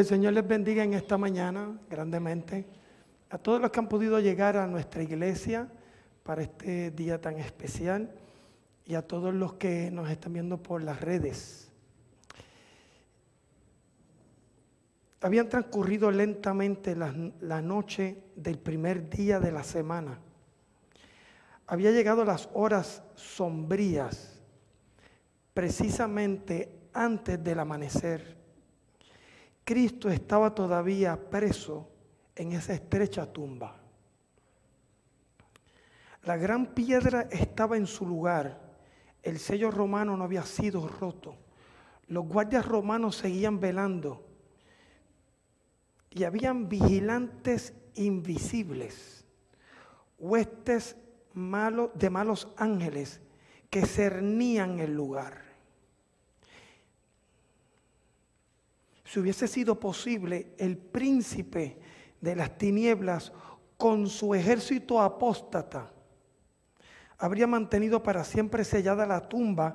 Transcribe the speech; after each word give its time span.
Que 0.00 0.04
el 0.04 0.08
Señor 0.08 0.32
les 0.32 0.48
bendiga 0.48 0.82
en 0.82 0.94
esta 0.94 1.18
mañana 1.18 1.78
grandemente. 1.90 2.64
A 3.28 3.36
todos 3.36 3.60
los 3.60 3.70
que 3.70 3.80
han 3.80 3.88
podido 3.90 4.18
llegar 4.18 4.56
a 4.56 4.66
nuestra 4.66 5.02
iglesia 5.02 5.68
para 6.22 6.40
este 6.40 6.90
día 6.90 7.20
tan 7.20 7.38
especial 7.38 8.10
y 8.86 8.94
a 8.94 9.02
todos 9.02 9.34
los 9.34 9.52
que 9.56 9.90
nos 9.90 10.08
están 10.08 10.32
viendo 10.32 10.56
por 10.56 10.82
las 10.82 11.02
redes. 11.02 11.70
Habían 15.20 15.50
transcurrido 15.50 16.10
lentamente 16.10 16.96
la, 16.96 17.14
la 17.42 17.60
noche 17.60 18.22
del 18.36 18.56
primer 18.56 19.10
día 19.10 19.38
de 19.38 19.52
la 19.52 19.62
semana. 19.62 20.18
Había 21.66 21.90
llegado 21.90 22.24
las 22.24 22.48
horas 22.54 23.02
sombrías, 23.16 24.40
precisamente 25.52 26.88
antes 26.94 27.44
del 27.44 27.58
amanecer. 27.58 28.39
Cristo 29.70 30.10
estaba 30.10 30.52
todavía 30.52 31.30
preso 31.30 31.88
en 32.34 32.50
esa 32.50 32.72
estrecha 32.72 33.32
tumba. 33.32 33.80
La 36.24 36.36
gran 36.36 36.74
piedra 36.74 37.28
estaba 37.30 37.76
en 37.76 37.86
su 37.86 38.04
lugar. 38.04 38.60
El 39.22 39.38
sello 39.38 39.70
romano 39.70 40.16
no 40.16 40.24
había 40.24 40.42
sido 40.42 40.88
roto. 40.88 41.36
Los 42.08 42.26
guardias 42.26 42.66
romanos 42.66 43.14
seguían 43.14 43.60
velando. 43.60 44.26
Y 46.10 46.24
habían 46.24 46.68
vigilantes 46.68 47.72
invisibles, 47.94 49.24
huestes 50.18 50.96
de 51.32 52.10
malos 52.10 52.48
ángeles 52.56 53.20
que 53.70 53.86
cernían 53.86 54.80
el 54.80 54.94
lugar. 54.96 55.49
Si 59.10 59.18
hubiese 59.18 59.48
sido 59.48 59.80
posible, 59.80 60.54
el 60.56 60.78
príncipe 60.78 61.80
de 62.20 62.36
las 62.36 62.56
tinieblas 62.56 63.32
con 63.76 64.06
su 64.06 64.36
ejército 64.36 65.00
apóstata 65.00 65.90
habría 67.18 67.48
mantenido 67.48 68.04
para 68.04 68.22
siempre 68.22 68.62
sellada 68.62 69.04
la 69.06 69.28
tumba 69.28 69.74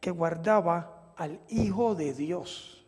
que 0.00 0.10
guardaba 0.10 1.14
al 1.16 1.40
Hijo 1.48 1.94
de 1.94 2.12
Dios. 2.12 2.86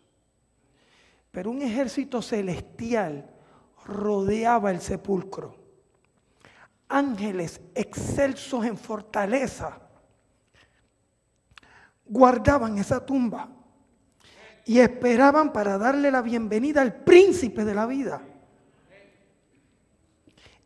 Pero 1.30 1.50
un 1.50 1.62
ejército 1.62 2.20
celestial 2.20 3.30
rodeaba 3.86 4.72
el 4.72 4.82
sepulcro. 4.82 5.56
Ángeles 6.90 7.62
excelsos 7.74 8.66
en 8.66 8.76
fortaleza 8.76 9.80
guardaban 12.04 12.76
esa 12.76 13.02
tumba 13.02 13.55
y 14.68 14.80
esperaban 14.80 15.52
para 15.52 15.78
darle 15.78 16.10
la 16.10 16.22
bienvenida 16.22 16.82
al 16.82 16.92
príncipe 16.92 17.64
de 17.64 17.74
la 17.74 17.86
vida. 17.86 18.20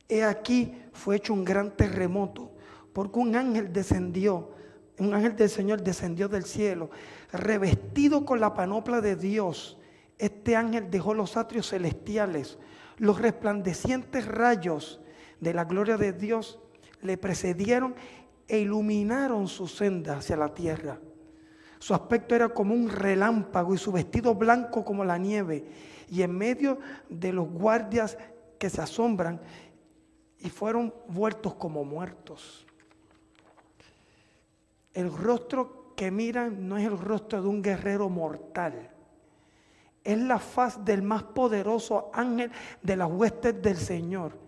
He 0.09 0.25
aquí 0.25 0.75
fue 0.95 1.17
hecho 1.17 1.35
un 1.35 1.45
gran 1.45 1.77
terremoto, 1.77 2.51
porque 2.95 3.19
un 3.19 3.37
ángel 3.37 3.71
descendió, 3.71 4.53
un 4.99 5.13
ángel 5.13 5.37
del 5.37 5.51
Señor 5.51 5.83
descendió 5.83 6.29
del 6.29 6.45
cielo, 6.45 6.91
revestido 7.31 8.25
con 8.25 8.41
la 8.41 8.55
panopla 8.55 9.03
de 9.03 9.17
Dios. 9.17 9.79
Este 10.19 10.57
ángel 10.57 10.91
dejó 10.91 11.13
los 11.13 11.37
atrios 11.37 11.69
celestiales, 11.69 12.59
los 12.97 13.21
resplandecientes 13.21 14.27
rayos 14.27 15.03
de 15.41 15.53
la 15.53 15.67
gloria 15.67 15.99
de 15.99 16.15
Dios 16.15 16.59
le 17.03 17.19
precedieron 17.19 17.95
e 18.49 18.61
iluminaron 18.61 19.47
su 19.47 19.69
senda 19.69 20.17
hacia 20.17 20.39
la 20.39 20.55
tierra. 20.55 20.99
Su 21.81 21.95
aspecto 21.95 22.35
era 22.35 22.51
como 22.51 22.75
un 22.75 22.91
relámpago 22.91 23.75
y 23.75 23.79
su 23.79 23.91
vestido 23.91 24.35
blanco 24.35 24.85
como 24.85 25.03
la 25.03 25.17
nieve. 25.17 25.65
Y 26.11 26.21
en 26.21 26.37
medio 26.37 26.79
de 27.09 27.33
los 27.33 27.49
guardias 27.49 28.19
que 28.59 28.69
se 28.69 28.83
asombran 28.83 29.41
y 30.39 30.51
fueron 30.51 30.93
vueltos 31.09 31.55
como 31.55 31.83
muertos. 31.83 32.67
El 34.93 35.11
rostro 35.11 35.95
que 35.97 36.11
miran 36.11 36.69
no 36.69 36.77
es 36.77 36.85
el 36.87 36.99
rostro 36.99 37.41
de 37.41 37.49
un 37.49 37.63
guerrero 37.63 38.11
mortal. 38.11 38.91
Es 40.05 40.19
la 40.19 40.39
faz 40.39 40.85
del 40.85 41.01
más 41.01 41.23
poderoso 41.23 42.11
ángel 42.13 42.53
de 42.83 42.97
las 42.97 43.11
huestes 43.11 43.61
del 43.63 43.79
Señor. 43.79 44.39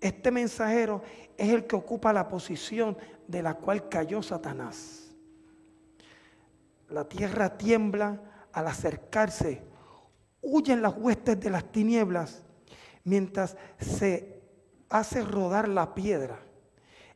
Este 0.00 0.32
mensajero 0.32 1.02
es 1.36 1.50
el 1.50 1.68
que 1.68 1.76
ocupa 1.76 2.12
la 2.12 2.28
posición 2.28 2.96
de 3.28 3.42
la 3.42 3.54
cual 3.54 3.88
cayó 3.88 4.22
Satanás. 4.22 5.03
La 6.90 7.04
tierra 7.08 7.56
tiembla 7.56 8.20
al 8.52 8.66
acercarse. 8.66 9.62
Huyen 10.42 10.82
las 10.82 10.94
huestes 10.96 11.40
de 11.40 11.50
las 11.50 11.64
tinieblas 11.70 12.42
mientras 13.04 13.56
se 13.78 14.42
hace 14.88 15.22
rodar 15.22 15.68
la 15.68 15.94
piedra. 15.94 16.38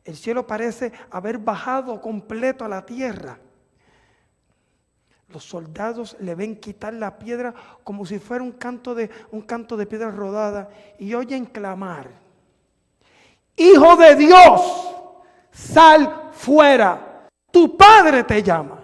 El 0.03 0.15
cielo 0.15 0.47
parece 0.47 0.91
haber 1.11 1.37
bajado 1.37 2.01
completo 2.01 2.65
a 2.65 2.69
la 2.69 2.85
tierra. 2.85 3.39
Los 5.27 5.43
soldados 5.43 6.17
le 6.19 6.33
ven 6.33 6.59
quitar 6.59 6.93
la 6.93 7.19
piedra 7.19 7.53
como 7.83 8.05
si 8.05 8.17
fuera 8.17 8.43
un 8.43 8.53
canto 8.53 8.95
de, 8.95 9.11
un 9.31 9.41
canto 9.41 9.77
de 9.77 9.85
piedra 9.85 10.09
rodada 10.09 10.69
y 10.97 11.13
oyen 11.13 11.45
clamar. 11.45 12.09
Hijo 13.55 13.95
de 13.95 14.15
Dios, 14.15 14.95
sal 15.51 16.29
fuera. 16.31 17.27
Tu 17.51 17.77
padre 17.77 18.23
te 18.23 18.41
llama. 18.41 18.78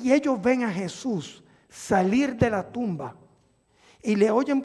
Y 0.00 0.12
ellos 0.12 0.40
ven 0.40 0.62
a 0.62 0.70
Jesús 0.70 1.42
salir 1.68 2.36
de 2.36 2.50
la 2.50 2.62
tumba 2.62 3.16
y 4.00 4.14
le 4.14 4.30
oyen 4.30 4.64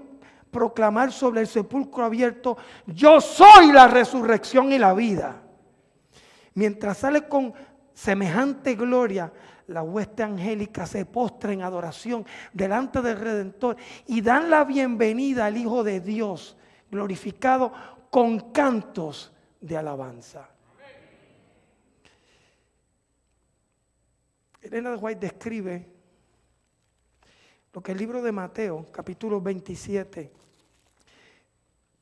proclamar 0.51 1.11
sobre 1.11 1.41
el 1.41 1.47
sepulcro 1.47 2.05
abierto, 2.05 2.55
yo 2.85 3.19
soy 3.19 3.71
la 3.71 3.88
resurrección 3.88 4.71
y 4.71 4.77
la 4.77 4.94
vida. 4.94 5.41
Mientras 6.53 6.99
sale 6.99 7.27
con 7.27 7.51
semejante 7.94 8.75
gloria, 8.75 9.33
la 9.67 9.81
hueste 9.81 10.21
angélica 10.21 10.85
se 10.85 11.05
postra 11.05 11.51
en 11.51 11.63
adoración 11.63 12.25
delante 12.53 13.01
del 13.01 13.19
Redentor 13.19 13.77
y 14.05 14.21
dan 14.21 14.51
la 14.51 14.63
bienvenida 14.63 15.47
al 15.47 15.57
Hijo 15.57 15.83
de 15.83 16.00
Dios, 16.00 16.55
glorificado 16.91 17.73
con 18.11 18.51
cantos 18.51 19.33
de 19.59 19.77
alabanza. 19.77 20.53
Elena 24.63 24.91
de 24.91 24.96
White 24.96 25.19
describe 25.19 25.85
lo 27.74 27.84
que 27.84 27.91
el 27.91 27.97
libro 27.97 28.22
de 28.22 28.31
Mateo, 28.31 28.90
capítulo 28.94 29.41
27, 29.41 30.31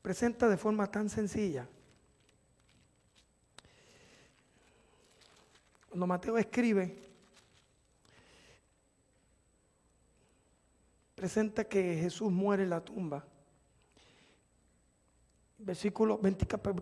presenta 0.00 0.48
de 0.48 0.56
forma 0.56 0.86
tan 0.86 1.10
sencilla. 1.10 1.68
Cuando 5.88 6.06
Mateo 6.06 6.38
escribe, 6.38 6.96
presenta 11.16 11.64
que 11.64 11.98
Jesús 12.00 12.30
muere 12.30 12.62
en 12.62 12.70
la 12.70 12.80
tumba 12.80 13.24
versículo 15.64 16.20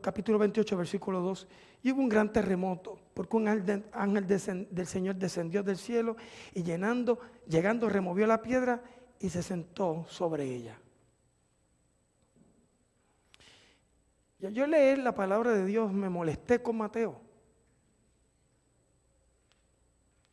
capítulo 0.01 0.39
28, 0.39 0.77
versículo 0.77 1.21
2, 1.21 1.49
y 1.83 1.93
hubo 1.93 2.01
un 2.01 2.09
gran 2.09 2.33
terremoto, 2.33 2.99
porque 3.15 3.37
un 3.37 3.49
ángel, 3.49 4.27
del 4.27 4.87
Señor 4.87 5.17
descendió 5.17 5.63
del 5.63 5.77
cielo 5.77 6.17
y 6.55 6.63
llegando 6.63 7.19
removió 7.89 8.27
la 8.27 8.43
piedra 8.43 8.83
y 9.19 9.29
se 9.29 9.43
sentó 9.43 10.07
sobre 10.09 10.45
ella. 10.45 10.79
Yo 14.39 14.67
leer 14.67 14.99
la 14.99 15.15
palabra 15.15 15.53
de 15.53 15.67
Dios 15.67 15.93
me 15.93 16.09
molesté 16.09 16.63
con 16.63 16.79
Mateo. 16.79 17.21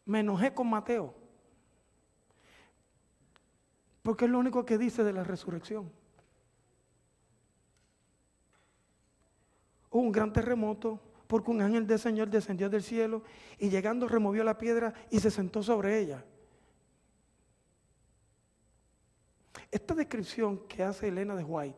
Me 0.05 0.21
enojé 0.21 0.53
con 0.53 0.69
Mateo. 0.69 1.13
Porque 4.01 4.23
es 4.23 4.31
lo 4.31 4.39
único 4.39 4.65
que 4.65 4.77
dice 4.77 5.03
de 5.03 5.11
la 5.11 5.25
resurrección. 5.25 5.91
Un 10.07 10.11
gran 10.11 10.31
terremoto 10.33 10.99
porque 11.27 11.51
un 11.51 11.61
ángel 11.61 11.85
del 11.85 11.99
Señor 11.99 12.29
descendió 12.29 12.69
del 12.69 12.81
cielo 12.81 13.21
y 13.59 13.69
llegando 13.69 14.07
removió 14.07 14.43
la 14.43 14.57
piedra 14.57 14.93
y 15.11 15.19
se 15.19 15.29
sentó 15.29 15.61
sobre 15.61 15.99
ella. 15.99 16.23
Esta 19.69 19.93
descripción 19.93 20.65
que 20.67 20.81
hace 20.83 21.09
Elena 21.09 21.35
de 21.35 21.43
White 21.43 21.77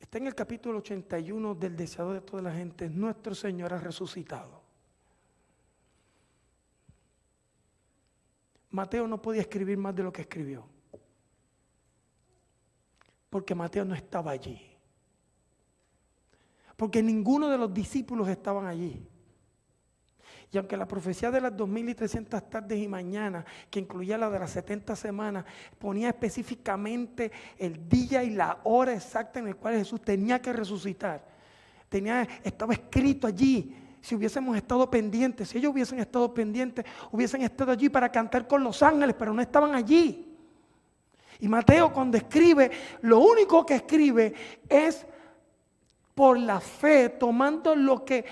está 0.00 0.18
en 0.18 0.26
el 0.26 0.34
capítulo 0.34 0.78
81 0.78 1.54
del 1.54 1.76
deseado 1.76 2.12
de 2.12 2.20
toda 2.20 2.42
la 2.42 2.52
gente. 2.52 2.90
Nuestro 2.90 3.34
Señor 3.34 3.72
ha 3.72 3.78
resucitado. 3.78 4.60
Mateo 8.70 9.06
no 9.06 9.22
podía 9.22 9.42
escribir 9.42 9.78
más 9.78 9.94
de 9.94 10.02
lo 10.02 10.12
que 10.12 10.22
escribió. 10.22 10.66
Porque 13.30 13.54
Mateo 13.54 13.84
no 13.84 13.94
estaba 13.94 14.32
allí 14.32 14.71
porque 16.82 17.00
ninguno 17.00 17.48
de 17.48 17.56
los 17.56 17.72
discípulos 17.72 18.28
estaban 18.28 18.66
allí. 18.66 19.06
Y 20.50 20.58
aunque 20.58 20.76
la 20.76 20.88
profecía 20.88 21.30
de 21.30 21.40
las 21.40 21.56
2300 21.56 22.50
tardes 22.50 22.76
y 22.76 22.88
mañanas, 22.88 23.44
que 23.70 23.78
incluía 23.78 24.18
la 24.18 24.28
de 24.28 24.40
las 24.40 24.50
70 24.50 24.96
semanas, 24.96 25.44
ponía 25.78 26.08
específicamente 26.08 27.30
el 27.56 27.88
día 27.88 28.24
y 28.24 28.30
la 28.30 28.58
hora 28.64 28.94
exacta 28.94 29.38
en 29.38 29.46
el 29.46 29.54
cual 29.54 29.76
Jesús 29.76 30.00
tenía 30.00 30.42
que 30.42 30.52
resucitar, 30.52 31.24
tenía, 31.88 32.26
estaba 32.42 32.72
escrito 32.72 33.28
allí. 33.28 33.76
Si 34.00 34.16
hubiésemos 34.16 34.56
estado 34.56 34.90
pendientes, 34.90 35.50
si 35.50 35.58
ellos 35.58 35.72
hubiesen 35.72 36.00
estado 36.00 36.34
pendientes, 36.34 36.84
hubiesen 37.12 37.42
estado 37.42 37.70
allí 37.70 37.90
para 37.90 38.10
cantar 38.10 38.48
con 38.48 38.64
los 38.64 38.82
ángeles, 38.82 39.14
pero 39.16 39.32
no 39.32 39.40
estaban 39.40 39.76
allí. 39.76 40.36
Y 41.38 41.46
Mateo 41.46 41.92
cuando 41.92 42.16
escribe, 42.16 42.72
lo 43.02 43.20
único 43.20 43.64
que 43.64 43.76
escribe 43.76 44.34
es 44.68 45.06
por 46.14 46.38
la 46.38 46.60
fe, 46.60 47.08
tomando 47.08 47.74
lo 47.74 48.04
que 48.04 48.24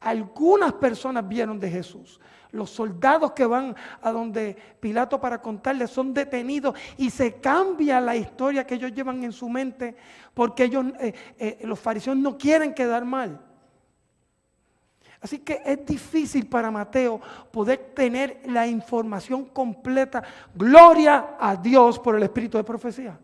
algunas 0.00 0.72
personas 0.74 1.26
vieron 1.26 1.58
de 1.58 1.70
Jesús. 1.70 2.20
Los 2.50 2.70
soldados 2.70 3.32
que 3.32 3.44
van 3.44 3.76
a 4.00 4.10
donde 4.10 4.56
Pilato 4.80 5.20
para 5.20 5.42
contarles 5.42 5.90
son 5.90 6.14
detenidos 6.14 6.74
y 6.96 7.10
se 7.10 7.34
cambia 7.34 8.00
la 8.00 8.16
historia 8.16 8.66
que 8.66 8.76
ellos 8.76 8.92
llevan 8.94 9.22
en 9.22 9.32
su 9.32 9.48
mente 9.50 9.94
porque 10.32 10.64
ellos, 10.64 10.86
eh, 11.00 11.12
eh, 11.38 11.58
los 11.64 11.78
fariseos 11.78 12.16
no 12.16 12.38
quieren 12.38 12.72
quedar 12.72 13.04
mal. 13.04 13.40
Así 15.20 15.40
que 15.40 15.60
es 15.64 15.84
difícil 15.84 16.46
para 16.46 16.70
Mateo 16.70 17.20
poder 17.50 17.92
tener 17.94 18.40
la 18.46 18.66
información 18.66 19.46
completa. 19.46 20.22
Gloria 20.54 21.36
a 21.38 21.56
Dios 21.56 21.98
por 21.98 22.14
el 22.14 22.22
espíritu 22.22 22.56
de 22.56 22.64
profecía. 22.64 23.18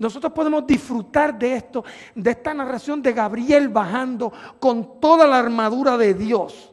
Nosotros 0.00 0.32
podemos 0.32 0.66
disfrutar 0.66 1.38
de 1.38 1.56
esto, 1.56 1.84
de 2.14 2.30
esta 2.30 2.54
narración 2.54 3.02
de 3.02 3.12
Gabriel 3.12 3.68
bajando 3.68 4.32
con 4.58 4.98
toda 4.98 5.26
la 5.26 5.38
armadura 5.38 5.98
de 5.98 6.14
Dios. 6.14 6.72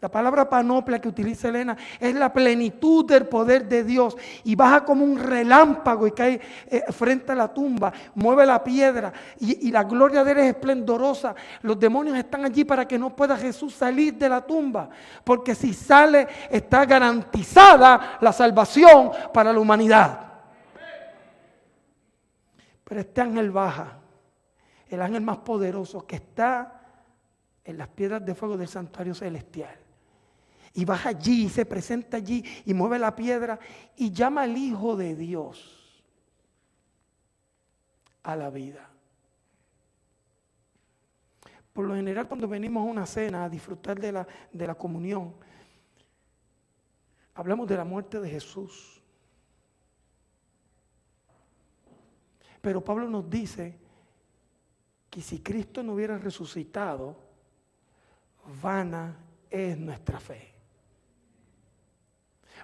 La 0.00 0.08
palabra 0.08 0.48
panoplia 0.48 1.00
que 1.00 1.08
utiliza 1.08 1.48
Elena 1.48 1.76
es 1.98 2.14
la 2.14 2.32
plenitud 2.32 3.04
del 3.04 3.26
poder 3.26 3.68
de 3.68 3.82
Dios 3.82 4.16
y 4.44 4.54
baja 4.54 4.84
como 4.84 5.04
un 5.04 5.18
relámpago 5.18 6.06
y 6.06 6.12
cae 6.12 6.40
eh, 6.68 6.84
frente 6.90 7.32
a 7.32 7.34
la 7.34 7.52
tumba, 7.52 7.92
mueve 8.14 8.46
la 8.46 8.62
piedra 8.62 9.12
y, 9.40 9.66
y, 9.68 9.72
la 9.72 9.82
gloria 9.82 10.22
de 10.22 10.30
él 10.30 10.38
es 10.38 10.46
esplendorosa. 10.54 11.34
Los 11.62 11.78
demonios 11.78 12.16
están 12.16 12.44
allí 12.44 12.64
para 12.64 12.86
que 12.86 13.00
no 13.00 13.14
pueda 13.14 13.36
Jesús 13.36 13.74
salir 13.74 14.14
de 14.14 14.28
la 14.28 14.40
tumba, 14.40 14.88
porque 15.24 15.56
si 15.56 15.74
sale 15.74 16.28
está 16.48 16.86
garantizada 16.86 18.18
la 18.20 18.32
salvación 18.32 19.10
para 19.34 19.52
la 19.52 19.58
humanidad. 19.58 20.29
Pero 22.90 23.02
este 23.02 23.20
ángel 23.20 23.52
baja, 23.52 24.00
el 24.88 25.00
ángel 25.00 25.22
más 25.22 25.38
poderoso 25.38 26.04
que 26.08 26.16
está 26.16 26.82
en 27.62 27.78
las 27.78 27.86
piedras 27.86 28.26
de 28.26 28.34
fuego 28.34 28.56
del 28.56 28.66
santuario 28.66 29.14
celestial. 29.14 29.76
Y 30.74 30.84
baja 30.84 31.10
allí, 31.10 31.44
y 31.44 31.48
se 31.48 31.64
presenta 31.64 32.16
allí 32.16 32.44
y 32.64 32.74
mueve 32.74 32.98
la 32.98 33.14
piedra 33.14 33.60
y 33.94 34.10
llama 34.10 34.42
al 34.42 34.56
Hijo 34.56 34.96
de 34.96 35.14
Dios 35.14 36.02
a 38.24 38.34
la 38.34 38.50
vida. 38.50 38.90
Por 41.72 41.86
lo 41.86 41.94
general 41.94 42.26
cuando 42.26 42.48
venimos 42.48 42.80
a 42.80 42.90
una 42.90 43.06
cena 43.06 43.44
a 43.44 43.48
disfrutar 43.48 44.00
de 44.00 44.10
la, 44.10 44.26
de 44.52 44.66
la 44.66 44.74
comunión, 44.74 45.36
hablamos 47.34 47.68
de 47.68 47.76
la 47.76 47.84
muerte 47.84 48.18
de 48.18 48.28
Jesús. 48.28 48.99
Pero 52.60 52.82
Pablo 52.82 53.08
nos 53.08 53.28
dice 53.28 53.78
que 55.08 55.20
si 55.22 55.40
Cristo 55.40 55.82
no 55.82 55.94
hubiera 55.94 56.18
resucitado, 56.18 57.16
vana 58.62 59.16
es 59.50 59.78
nuestra 59.78 60.20
fe. 60.20 60.50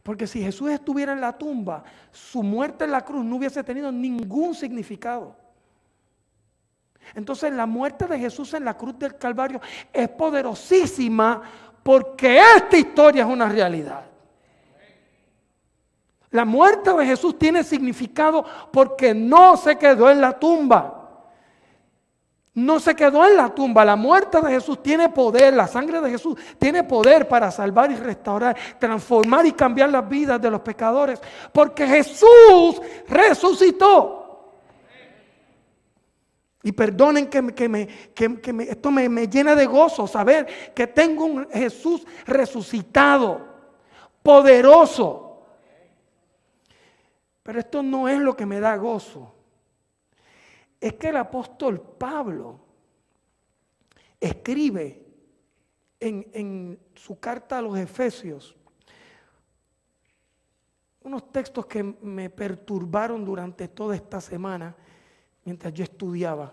Porque 0.02 0.26
si 0.26 0.42
Jesús 0.42 0.70
estuviera 0.70 1.12
en 1.12 1.20
la 1.20 1.36
tumba, 1.36 1.82
su 2.12 2.42
muerte 2.42 2.84
en 2.84 2.92
la 2.92 3.04
cruz 3.04 3.24
no 3.24 3.36
hubiese 3.36 3.64
tenido 3.64 3.90
ningún 3.90 4.54
significado. 4.54 5.36
Entonces 7.14 7.52
la 7.52 7.66
muerte 7.66 8.06
de 8.06 8.18
Jesús 8.18 8.52
en 8.54 8.64
la 8.64 8.76
cruz 8.76 8.98
del 8.98 9.16
Calvario 9.16 9.60
es 9.92 10.08
poderosísima 10.08 11.42
porque 11.82 12.40
esta 12.56 12.76
historia 12.76 13.22
es 13.22 13.28
una 13.28 13.48
realidad. 13.48 14.04
La 16.30 16.44
muerte 16.44 16.92
de 16.92 17.06
Jesús 17.06 17.38
tiene 17.38 17.64
significado 17.64 18.44
porque 18.72 19.14
no 19.14 19.56
se 19.56 19.76
quedó 19.76 20.10
en 20.10 20.20
la 20.20 20.38
tumba 20.38 20.96
no 22.56 22.80
se 22.80 22.96
quedó 22.96 23.26
en 23.26 23.36
la 23.36 23.50
tumba. 23.50 23.84
La 23.84 23.96
muerte 23.96 24.40
de 24.40 24.50
Jesús 24.50 24.82
tiene 24.82 25.10
poder, 25.10 25.52
la 25.52 25.66
sangre 25.66 26.00
de 26.00 26.10
Jesús 26.10 26.36
tiene 26.58 26.82
poder 26.84 27.28
para 27.28 27.50
salvar 27.50 27.92
y 27.92 27.96
restaurar, 27.96 28.56
transformar 28.78 29.44
y 29.44 29.52
cambiar 29.52 29.90
las 29.90 30.08
vidas 30.08 30.40
de 30.40 30.50
los 30.50 30.62
pecadores, 30.62 31.20
porque 31.52 31.86
Jesús 31.86 32.80
resucitó. 33.08 34.22
Y 36.62 36.72
perdonen 36.72 37.26
que, 37.28 37.68
me, 37.68 37.88
esto 38.64 38.90
me, 38.90 39.08
me 39.08 39.28
llena 39.28 39.54
de 39.54 39.66
gozo 39.66 40.06
saber 40.06 40.72
que 40.74 40.86
tengo 40.86 41.26
un 41.26 41.48
Jesús 41.50 42.06
resucitado, 42.24 43.46
poderoso. 44.22 45.25
Pero 47.46 47.60
esto 47.60 47.80
no 47.80 48.08
es 48.08 48.18
lo 48.18 48.34
que 48.34 48.44
me 48.44 48.58
da 48.58 48.74
gozo 48.76 49.32
es 50.80 50.94
que 50.94 51.10
el 51.10 51.16
apóstol 51.16 51.80
Pablo 51.80 52.58
escribe 54.18 55.06
en, 56.00 56.76
su 56.96 57.20
carta 57.20 57.58
a 57.58 57.62
los 57.62 57.78
Efesios 57.78 58.56
unos 61.02 61.30
textos 61.30 61.66
que 61.66 61.84
me 61.84 62.30
perturbaron 62.30 63.24
durante 63.24 63.68
toda 63.68 63.94
esta 63.94 64.20
semana 64.20 64.74
mientras 65.44 65.72
yo 65.72 65.84
estudiaba 65.84 66.52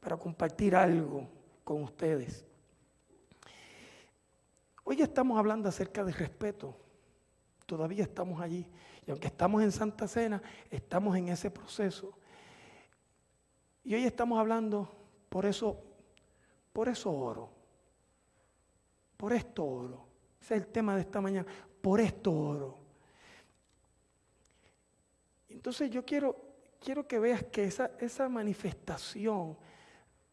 para 0.00 0.16
compartir 0.16 0.74
algo 0.74 1.28
con 1.62 1.82
ustedes. 1.82 2.46
Hoy 4.84 5.02
estamos 5.02 5.38
hablando 5.38 5.68
acerca 5.68 6.02
de 6.02 6.12
respeto. 6.12 6.74
Todavía 7.66 8.04
estamos 8.04 8.40
allí. 8.40 8.66
Aunque 9.10 9.28
estamos 9.28 9.62
en 9.62 9.72
Santa 9.72 10.06
Cena, 10.06 10.42
estamos 10.70 11.16
en 11.16 11.28
ese 11.28 11.50
proceso. 11.50 12.12
Y 13.84 13.94
hoy 13.94 14.04
estamos 14.04 14.38
hablando, 14.38 14.88
por 15.28 15.46
eso, 15.46 15.82
por 16.72 16.88
eso 16.88 17.12
oro. 17.12 17.50
Por 19.16 19.32
esto 19.32 19.64
oro. 19.64 20.06
Ese 20.40 20.56
es 20.56 20.62
el 20.62 20.68
tema 20.68 20.94
de 20.94 21.02
esta 21.02 21.20
mañana. 21.20 21.46
Por 21.80 22.00
esto 22.00 22.32
oro. 22.32 22.78
Entonces 25.48 25.90
yo 25.90 26.04
quiero, 26.04 26.36
quiero 26.78 27.06
que 27.06 27.18
veas 27.18 27.42
que 27.44 27.64
esa, 27.64 27.90
esa 27.98 28.28
manifestación 28.28 29.58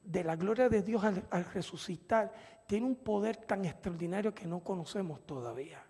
de 0.04 0.24
la 0.24 0.36
gloria 0.36 0.70
de 0.70 0.82
Dios 0.82 1.04
al 1.04 1.46
resucitar 1.54 2.32
tiene 2.68 2.86
un 2.86 2.96
poder 2.96 3.38
tan 3.38 3.66
extraordinario 3.66 4.34
que 4.34 4.46
no 4.46 4.60
conocemos 4.60 5.26
todavía. 5.26 5.87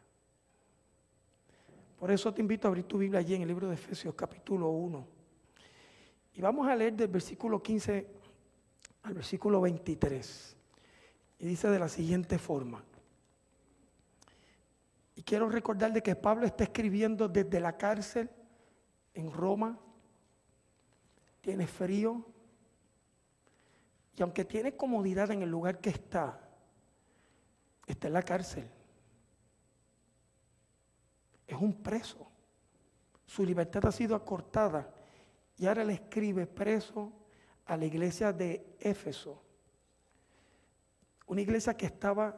Por 1.98 2.12
eso 2.12 2.32
te 2.32 2.42
invito 2.42 2.68
a 2.68 2.70
abrir 2.70 2.86
tu 2.86 2.98
Biblia 3.00 3.20
allí 3.20 3.34
en 3.34 3.42
el 3.42 3.48
libro 3.48 3.68
de 3.68 3.74
Efesios 3.74 4.14
capítulo 4.14 4.70
1. 4.70 5.08
Y 6.36 6.42
vamos 6.42 6.68
a 6.68 6.76
leer 6.76 6.94
del 6.94 7.08
versículo 7.08 7.62
15 7.62 8.08
al 9.02 9.14
versículo 9.16 9.60
23. 9.62 10.56
Y 11.40 11.48
dice 11.48 11.70
de 11.70 11.80
la 11.80 11.90
siguiente 11.90 12.38
forma. 12.38 12.84
Y 15.16 15.24
quiero 15.24 15.50
recordar 15.50 15.92
de 15.92 16.04
que 16.04 16.16
Pablo 16.16 16.46
está 16.46 16.66
escribiendo 16.66 17.28
desde 17.28 17.60
la 17.60 17.76
cárcel 17.76 18.30
en 19.16 19.32
Roma. 19.32 19.80
Tiene 21.42 21.66
frío. 21.66 22.24
Y 24.16 24.22
aunque 24.22 24.46
tiene 24.46 24.76
comodidad 24.76 25.32
en 25.32 25.42
el 25.42 25.50
lugar 25.50 25.80
que 25.80 25.90
está, 25.90 26.48
está 27.88 28.06
en 28.08 28.14
la 28.14 28.22
cárcel. 28.22 28.70
Es 31.48 31.58
un 31.60 31.74
preso. 31.74 32.28
Su 33.26 33.46
libertad 33.46 33.86
ha 33.86 33.92
sido 33.92 34.16
acortada 34.16 34.90
y 35.58 35.66
ahora 35.66 35.84
le 35.84 35.94
escribe 35.94 36.46
preso 36.46 37.12
a 37.66 37.78
la 37.78 37.86
iglesia 37.86 38.32
de 38.32 38.76
Éfeso. 38.80 39.42
Una 41.26 41.42
iglesia 41.42 41.76
que 41.76 41.86
estaba 41.86 42.36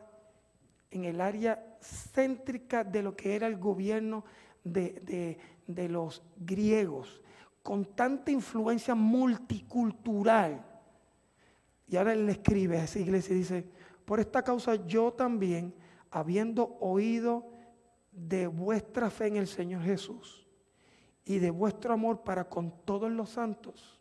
en 0.90 1.06
el 1.06 1.22
área 1.22 1.78
céntrica 1.82 2.84
de 2.84 3.04
lo 3.04 3.16
que 3.16 3.36
era 3.36 3.48
el 3.48 3.58
gobierno 3.58 4.24
de, 4.64 5.38
de 5.68 5.90
los 5.90 6.24
griegos, 6.38 7.22
con 7.62 7.86
tanta 7.86 8.32
influencia 8.32 8.96
multicultural. 8.96 10.66
Y 11.88 11.98
ahora 11.98 12.14
él 12.14 12.26
le 12.26 12.34
escribe 12.34 12.80
a 12.80 12.86
esa 12.86 13.00
iglesia 13.00 13.36
y 13.36 13.40
dice, 13.40 13.66
por 14.06 14.20
esta 14.20 14.44
causa 14.44 14.76
yo 14.88 15.14
también, 15.14 15.74
habiendo 16.10 16.78
oído 16.80 17.52
de 18.12 18.48
vuestra 18.48 19.10
fe 19.10 19.28
en 19.28 19.38
el 19.38 19.48
Señor 19.48 19.84
Jesús, 19.84 20.48
y 21.26 21.40
de 21.40 21.52
vuestro 21.52 21.94
amor 21.94 22.24
para 22.24 22.50
con 22.50 22.72
todos 22.86 23.12
los 23.12 23.30
santos, 23.30 24.00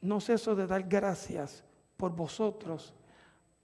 no 0.00 0.20
ceso 0.20 0.54
de 0.54 0.66
dar 0.66 0.84
gracias 0.84 1.64
por 1.96 2.14
vosotros, 2.14 2.94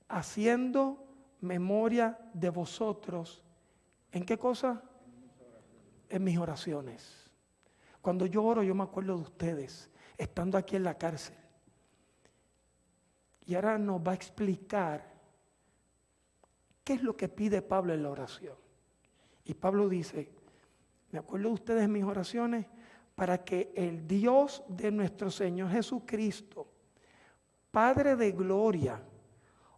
haciendo 0.08 1.06
memoria 1.40 2.18
de 2.34 2.50
vosotros. 2.50 3.42
¿En 4.12 4.24
qué 4.24 4.36
cosa? 4.36 4.82
En 6.08 6.24
mis 6.24 6.38
oraciones. 6.38 7.30
Cuando 8.02 8.26
yo 8.26 8.44
oro, 8.44 8.62
yo 8.62 8.74
me 8.74 8.82
acuerdo 8.82 9.16
de 9.16 9.22
ustedes, 9.22 9.90
estando 10.16 10.58
aquí 10.58 10.76
en 10.76 10.84
la 10.84 10.98
cárcel. 10.98 11.36
Y 13.46 13.54
ahora 13.54 13.78
nos 13.78 14.00
va 14.00 14.12
a 14.12 14.16
explicar 14.16 15.14
qué 16.84 16.94
es 16.94 17.02
lo 17.02 17.16
que 17.16 17.28
pide 17.28 17.62
Pablo 17.62 17.94
en 17.94 18.02
la 18.02 18.10
oración. 18.10 18.65
Y 19.46 19.54
Pablo 19.54 19.88
dice, 19.88 20.28
me 21.10 21.20
acuerdo 21.20 21.48
de 21.48 21.54
ustedes 21.54 21.88
mis 21.88 22.04
oraciones 22.04 22.66
para 23.14 23.42
que 23.44 23.72
el 23.74 24.06
Dios 24.06 24.62
de 24.68 24.90
nuestro 24.90 25.30
Señor 25.30 25.70
Jesucristo, 25.70 26.66
Padre 27.70 28.16
de 28.16 28.32
gloria, 28.32 29.02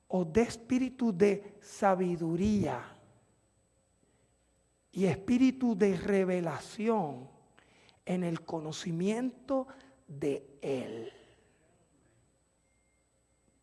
o 0.09 0.25
de 0.25 0.43
espíritu 0.43 1.13
de 1.13 1.59
sabiduría 1.61 2.83
y 4.91 5.05
espíritu 5.05 5.77
de 5.77 5.97
revelación 5.97 7.29
en 8.07 8.25
el 8.25 8.41
conocimiento 8.41 9.69
de 10.07 10.59
Él. 10.63 11.13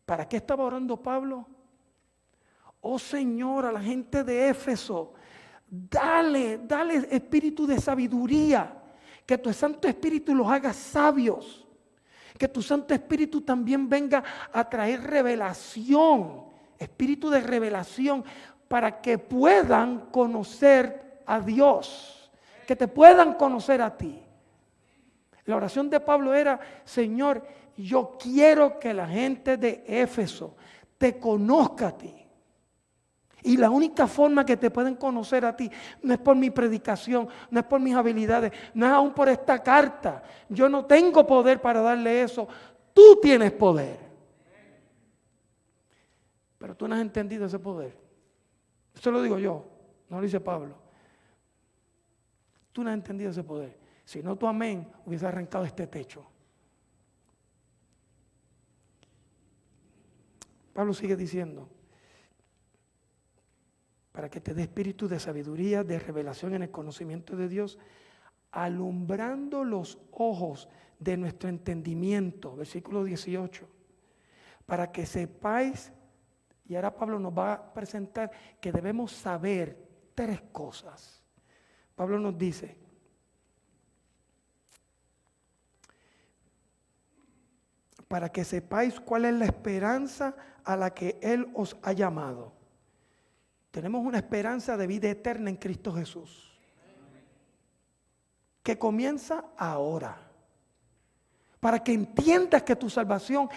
¿Para 0.04 0.28
qué 0.28 0.36
estaba 0.36 0.64
orando 0.64 1.02
Pablo? 1.02 1.46
Oh 2.80 3.00
Señor, 3.00 3.66
a 3.66 3.72
la 3.72 3.80
gente 3.80 4.22
de 4.22 4.48
Éfeso, 4.48 5.14
dale, 5.68 6.58
dale 6.58 7.08
espíritu 7.10 7.66
de 7.66 7.80
sabiduría, 7.80 8.72
que 9.24 9.38
tu 9.38 9.52
Santo 9.52 9.88
Espíritu 9.88 10.34
los 10.34 10.50
haga 10.50 10.72
sabios, 10.72 11.66
que 12.38 12.48
tu 12.48 12.62
Santo 12.62 12.94
Espíritu 12.94 13.40
también 13.40 13.88
venga 13.88 14.22
a 14.52 14.68
traer 14.68 15.02
revelación, 15.02 16.44
espíritu 16.78 17.30
de 17.30 17.40
revelación, 17.40 18.24
para 18.68 19.00
que 19.00 19.18
puedan 19.18 20.10
conocer 20.10 21.22
a 21.26 21.40
Dios, 21.40 22.30
que 22.66 22.76
te 22.76 22.88
puedan 22.88 23.34
conocer 23.34 23.82
a 23.82 23.96
ti. 23.96 24.22
La 25.44 25.56
oración 25.56 25.88
de 25.88 26.00
Pablo 26.00 26.34
era, 26.34 26.58
Señor, 26.84 27.46
yo 27.76 28.16
quiero 28.18 28.78
que 28.78 28.92
la 28.92 29.06
gente 29.06 29.56
de 29.56 29.84
Éfeso 29.86 30.56
te 30.98 31.18
conozca 31.18 31.88
a 31.88 31.96
ti. 31.96 32.25
Y 33.46 33.56
la 33.56 33.70
única 33.70 34.08
forma 34.08 34.44
que 34.44 34.56
te 34.56 34.72
pueden 34.72 34.96
conocer 34.96 35.44
a 35.44 35.56
ti 35.56 35.70
no 36.02 36.12
es 36.12 36.18
por 36.18 36.34
mi 36.34 36.50
predicación, 36.50 37.28
no 37.48 37.60
es 37.60 37.64
por 37.64 37.78
mis 37.78 37.94
habilidades, 37.94 38.50
no 38.74 38.86
es 38.86 38.92
aún 38.92 39.14
por 39.14 39.28
esta 39.28 39.62
carta. 39.62 40.20
Yo 40.48 40.68
no 40.68 40.84
tengo 40.84 41.24
poder 41.24 41.60
para 41.60 41.80
darle 41.80 42.22
eso. 42.22 42.48
Tú 42.92 43.20
tienes 43.22 43.52
poder. 43.52 44.00
Pero 46.58 46.74
tú 46.76 46.88
no 46.88 46.96
has 46.96 47.00
entendido 47.00 47.46
ese 47.46 47.60
poder. 47.60 47.96
Eso 48.92 49.12
lo 49.12 49.22
digo 49.22 49.38
yo, 49.38 49.64
no 50.08 50.16
lo 50.16 50.24
dice 50.24 50.40
Pablo. 50.40 50.76
Tú 52.72 52.82
no 52.82 52.90
has 52.90 52.94
entendido 52.94 53.30
ese 53.30 53.44
poder. 53.44 53.78
Si 54.04 54.24
no, 54.24 54.34
tu 54.34 54.48
amén 54.48 54.90
hubiese 55.04 55.24
arrancado 55.24 55.64
este 55.64 55.86
techo. 55.86 56.26
Pablo 60.72 60.92
sigue 60.92 61.14
diciendo, 61.14 61.68
para 64.16 64.30
que 64.30 64.40
te 64.40 64.54
dé 64.54 64.62
espíritu 64.62 65.08
de 65.08 65.20
sabiduría, 65.20 65.84
de 65.84 65.98
revelación 65.98 66.54
en 66.54 66.62
el 66.62 66.70
conocimiento 66.70 67.36
de 67.36 67.50
Dios, 67.50 67.78
alumbrando 68.50 69.62
los 69.62 69.98
ojos 70.10 70.70
de 70.98 71.18
nuestro 71.18 71.50
entendimiento, 71.50 72.56
versículo 72.56 73.04
18, 73.04 73.68
para 74.64 74.90
que 74.90 75.04
sepáis, 75.04 75.92
y 76.66 76.76
ahora 76.76 76.96
Pablo 76.96 77.20
nos 77.20 77.36
va 77.36 77.52
a 77.52 77.74
presentar 77.74 78.30
que 78.58 78.72
debemos 78.72 79.12
saber 79.12 79.86
tres 80.14 80.40
cosas. 80.50 81.22
Pablo 81.94 82.18
nos 82.18 82.38
dice, 82.38 82.74
para 88.08 88.30
que 88.30 88.44
sepáis 88.44 88.98
cuál 88.98 89.26
es 89.26 89.34
la 89.34 89.44
esperanza 89.44 90.34
a 90.64 90.74
la 90.74 90.94
que 90.94 91.18
Él 91.20 91.50
os 91.52 91.76
ha 91.82 91.92
llamado 91.92 92.55
tenemos 93.76 94.02
una 94.06 94.16
esperanza 94.16 94.74
de 94.78 94.86
vida 94.86 95.10
eterna 95.10 95.50
en 95.50 95.56
Cristo 95.56 95.92
Jesús. 95.92 96.58
Que 98.62 98.78
comienza 98.78 99.44
ahora. 99.54 100.16
Para 101.60 101.84
que 101.84 101.92
entiendas 101.92 102.62
que 102.62 102.74
tu 102.74 102.88
salvación 102.88 103.50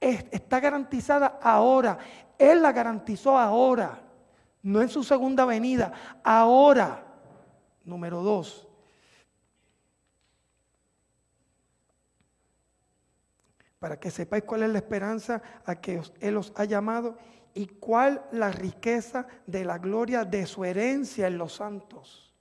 está 0.00 0.58
garantizada 0.58 1.38
ahora. 1.40 1.98
Él 2.36 2.62
la 2.62 2.72
garantizó 2.72 3.38
ahora. 3.38 4.02
No 4.60 4.82
en 4.82 4.88
su 4.88 5.04
segunda 5.04 5.44
venida. 5.44 5.92
Ahora. 6.24 7.06
Número 7.84 8.24
dos. 8.24 8.66
Para 13.78 14.00
que 14.00 14.10
sepáis 14.10 14.42
cuál 14.42 14.64
es 14.64 14.70
la 14.70 14.78
esperanza 14.78 15.40
a 15.64 15.76
que 15.76 16.02
Él 16.18 16.36
os 16.36 16.52
ha 16.56 16.64
llamado 16.64 17.16
y 17.54 17.66
cuál 17.66 18.22
la 18.32 18.50
riqueza 18.50 19.26
de 19.46 19.64
la 19.64 19.78
gloria 19.78 20.24
de 20.24 20.46
su 20.46 20.64
herencia 20.64 21.26
en 21.26 21.38
los 21.38 21.54
santos. 21.54 22.32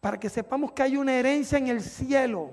Para 0.00 0.18
que 0.18 0.28
sepamos 0.28 0.72
que 0.72 0.82
hay 0.82 0.96
una 0.96 1.14
herencia 1.14 1.58
en 1.58 1.68
el 1.68 1.82
cielo. 1.82 2.52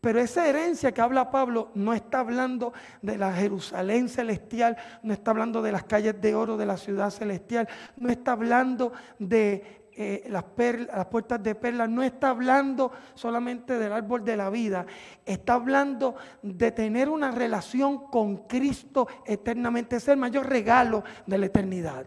Pero 0.00 0.20
esa 0.20 0.46
herencia 0.46 0.92
que 0.92 1.00
habla 1.00 1.30
Pablo 1.30 1.70
no 1.74 1.92
está 1.92 2.20
hablando 2.20 2.72
de 3.02 3.18
la 3.18 3.32
Jerusalén 3.32 4.08
celestial, 4.08 4.76
no 5.02 5.12
está 5.12 5.32
hablando 5.32 5.62
de 5.62 5.72
las 5.72 5.84
calles 5.84 6.20
de 6.20 6.34
oro 6.34 6.56
de 6.56 6.66
la 6.66 6.76
ciudad 6.76 7.10
celestial, 7.10 7.68
no 7.96 8.08
está 8.08 8.32
hablando 8.32 8.92
de 9.18 9.85
eh, 9.98 10.26
las, 10.28 10.44
puertas 11.06 11.42
de 11.42 11.54
perlas, 11.54 11.88
no 11.88 12.02
está 12.02 12.28
hablando 12.28 12.92
solamente 13.14 13.78
del 13.78 13.92
árbol 13.92 14.22
de 14.22 14.36
la 14.36 14.50
vida, 14.50 14.84
está 15.24 15.54
hablando 15.54 16.16
de 16.42 16.70
tener 16.70 17.08
una 17.08 17.30
relación 17.30 18.10
con 18.10 18.46
Cristo 18.46 19.08
eternamente, 19.24 19.96
es 19.96 20.06
el 20.08 20.18
mayor 20.18 20.50
regalo 20.50 21.02
de 21.26 21.38
la 21.38 21.46
eternidad. 21.46 22.04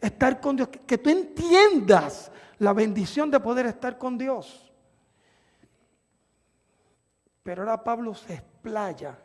Estar 0.00 0.40
con 0.40 0.56
Dios, 0.56 0.66
que, 0.66 0.80
que 0.80 0.98
tú 0.98 1.08
entiendas 1.08 2.32
la 2.58 2.72
bendición 2.72 3.30
de 3.30 3.38
poder 3.38 3.66
estar 3.66 3.98
con 3.98 4.18
Dios. 4.18 4.72
Pero 7.44 7.62
ahora 7.62 7.84
Pablo 7.84 8.14
se 8.14 8.34
explaya 8.34 9.16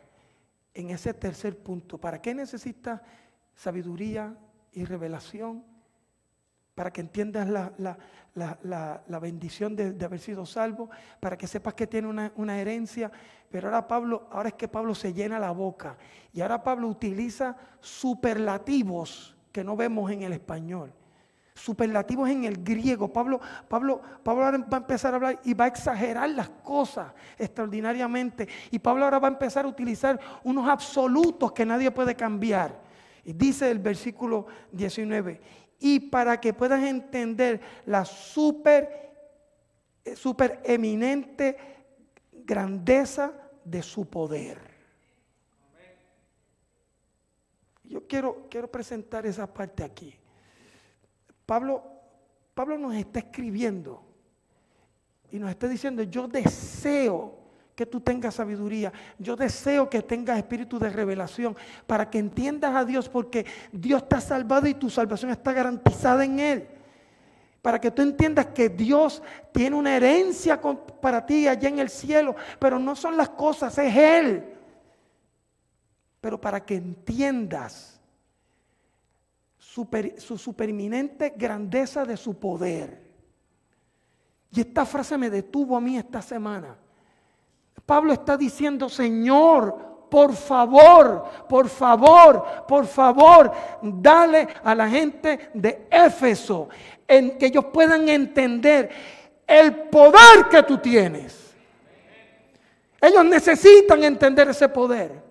en 0.72 0.90
ese 0.90 1.12
tercer 1.14 1.58
punto. 1.58 1.98
¿Para 1.98 2.22
qué 2.22 2.32
necesita 2.32 3.02
sabiduría 3.56 4.36
y 4.70 4.84
revelación? 4.84 5.71
Para 6.74 6.90
que 6.90 7.00
entiendas 7.00 7.48
la, 7.48 9.20
bendición 9.20 9.76
de, 9.76 10.04
haber 10.04 10.20
sido 10.20 10.46
salvo, 10.46 10.90
para 11.20 11.36
que 11.36 11.46
sepas 11.46 11.74
que 11.74 11.86
tiene 11.86 12.08
una, 12.08 12.32
una, 12.36 12.58
herencia. 12.58 13.10
Pero 13.50 13.68
ahora 13.68 13.86
Pablo, 13.86 14.28
ahora 14.30 14.48
es 14.48 14.54
que 14.54 14.68
Pablo 14.68 14.94
se 14.94 15.12
llena 15.12 15.38
la 15.38 15.50
boca. 15.50 15.96
Y 16.32 16.40
ahora 16.40 16.62
Pablo 16.62 16.88
utiliza 16.88 17.56
superlativos 17.80 19.36
que 19.52 19.62
no 19.62 19.76
vemos 19.76 20.10
en 20.10 20.22
el 20.22 20.32
español. 20.32 20.92
Superlativos 21.54 22.30
en 22.30 22.44
el 22.44 22.64
griego. 22.64 23.12
Pablo, 23.12 23.38
Pablo, 23.68 24.00
Pablo 24.22 24.44
ahora 24.46 24.58
va 24.58 24.78
a 24.78 24.80
empezar 24.80 25.12
a 25.12 25.16
hablar 25.16 25.40
y 25.44 25.52
va 25.52 25.66
a 25.66 25.68
exagerar 25.68 26.30
las 26.30 26.48
cosas 26.48 27.12
extraordinariamente. 27.38 28.48
Y 28.70 28.78
Pablo 28.78 29.04
ahora 29.04 29.18
va 29.18 29.28
a 29.28 29.32
empezar 29.32 29.66
a 29.66 29.68
utilizar 29.68 30.18
unos 30.44 30.66
absolutos 30.66 31.52
que 31.52 31.66
nadie 31.66 31.90
puede 31.90 32.14
cambiar. 32.14 32.80
Y 33.24 33.34
dice 33.34 33.70
el 33.70 33.78
versículo 33.78 34.46
19, 34.72 35.40
y 35.82 35.98
para 35.98 36.40
que 36.40 36.54
puedas 36.54 36.80
entender 36.84 37.60
la 37.86 38.04
super, 38.04 39.10
super 40.14 40.60
eminente 40.64 41.56
grandeza 42.32 43.32
de 43.64 43.82
su 43.82 44.08
poder. 44.08 44.58
Yo 47.82 48.06
quiero, 48.06 48.46
quiero 48.48 48.70
presentar 48.70 49.26
esa 49.26 49.52
parte 49.52 49.82
aquí. 49.82 50.14
Pablo, 51.44 51.82
Pablo 52.54 52.78
nos 52.78 52.94
está 52.94 53.18
escribiendo 53.18 54.04
y 55.32 55.40
nos 55.40 55.50
está 55.50 55.66
diciendo, 55.66 56.04
yo 56.04 56.28
deseo 56.28 57.41
que 57.74 57.86
tú 57.86 58.00
tengas 58.00 58.34
sabiduría. 58.34 58.92
Yo 59.18 59.36
deseo 59.36 59.88
que 59.88 60.02
tengas 60.02 60.38
espíritu 60.38 60.78
de 60.78 60.90
revelación 60.90 61.56
para 61.86 62.10
que 62.10 62.18
entiendas 62.18 62.74
a 62.74 62.84
Dios 62.84 63.08
porque 63.08 63.46
Dios 63.72 64.02
está 64.02 64.20
salvado 64.20 64.66
y 64.66 64.74
tu 64.74 64.90
salvación 64.90 65.30
está 65.30 65.52
garantizada 65.52 66.24
en 66.24 66.38
Él. 66.38 66.68
Para 67.62 67.80
que 67.80 67.90
tú 67.90 68.02
entiendas 68.02 68.46
que 68.46 68.68
Dios 68.68 69.22
tiene 69.52 69.76
una 69.76 69.96
herencia 69.96 70.60
para 70.60 71.24
ti 71.24 71.46
allá 71.46 71.68
en 71.68 71.78
el 71.78 71.88
cielo, 71.88 72.34
pero 72.58 72.78
no 72.78 72.96
son 72.96 73.16
las 73.16 73.30
cosas, 73.30 73.78
es 73.78 73.96
Él. 73.96 74.44
Pero 76.20 76.40
para 76.40 76.64
que 76.64 76.74
entiendas 76.74 78.00
su 79.58 80.36
supereminente 80.36 81.32
grandeza 81.36 82.04
de 82.04 82.16
su 82.16 82.38
poder. 82.38 83.00
Y 84.50 84.60
esta 84.60 84.84
frase 84.84 85.16
me 85.16 85.30
detuvo 85.30 85.76
a 85.76 85.80
mí 85.80 85.96
esta 85.96 86.20
semana. 86.20 86.76
Pablo 87.86 88.12
está 88.12 88.36
diciendo, 88.36 88.88
Señor, 88.88 89.92
por 90.10 90.34
favor, 90.34 91.24
por 91.48 91.68
favor, 91.68 92.44
por 92.68 92.86
favor, 92.86 93.50
dale 93.80 94.46
a 94.62 94.74
la 94.74 94.88
gente 94.88 95.50
de 95.54 95.86
Éfeso 95.90 96.68
en 97.08 97.38
que 97.38 97.46
ellos 97.46 97.66
puedan 97.72 98.08
entender 98.08 98.90
el 99.46 99.74
poder 99.74 100.48
que 100.50 100.62
tú 100.62 100.78
tienes. 100.78 101.54
Ellos 103.00 103.24
necesitan 103.24 104.04
entender 104.04 104.48
ese 104.48 104.68
poder. 104.68 105.22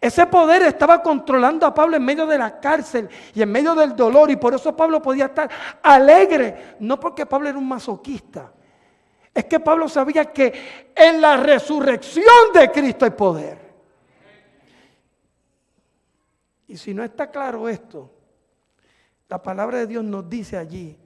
Ese 0.00 0.26
poder 0.26 0.62
estaba 0.62 1.02
controlando 1.02 1.64
a 1.64 1.72
Pablo 1.72 1.96
en 1.96 2.04
medio 2.04 2.26
de 2.26 2.36
la 2.36 2.60
cárcel 2.60 3.08
y 3.34 3.40
en 3.40 3.50
medio 3.50 3.74
del 3.74 3.96
dolor. 3.96 4.30
Y 4.30 4.36
por 4.36 4.54
eso 4.54 4.76
Pablo 4.76 5.00
podía 5.00 5.26
estar 5.26 5.48
alegre. 5.82 6.76
No 6.80 7.00
porque 7.00 7.24
Pablo 7.24 7.48
era 7.48 7.58
un 7.58 7.66
masoquista. 7.66 8.52
Es 9.36 9.44
que 9.44 9.60
Pablo 9.60 9.86
sabía 9.86 10.32
que 10.32 10.90
en 10.94 11.20
la 11.20 11.36
resurrección 11.36 12.24
de 12.54 12.72
Cristo 12.72 13.04
hay 13.04 13.10
poder. 13.10 13.58
Y 16.68 16.78
si 16.78 16.94
no 16.94 17.04
está 17.04 17.30
claro 17.30 17.68
esto, 17.68 18.10
la 19.28 19.42
palabra 19.42 19.76
de 19.76 19.86
Dios 19.86 20.02
nos 20.02 20.26
dice 20.26 20.56
allí, 20.56 20.98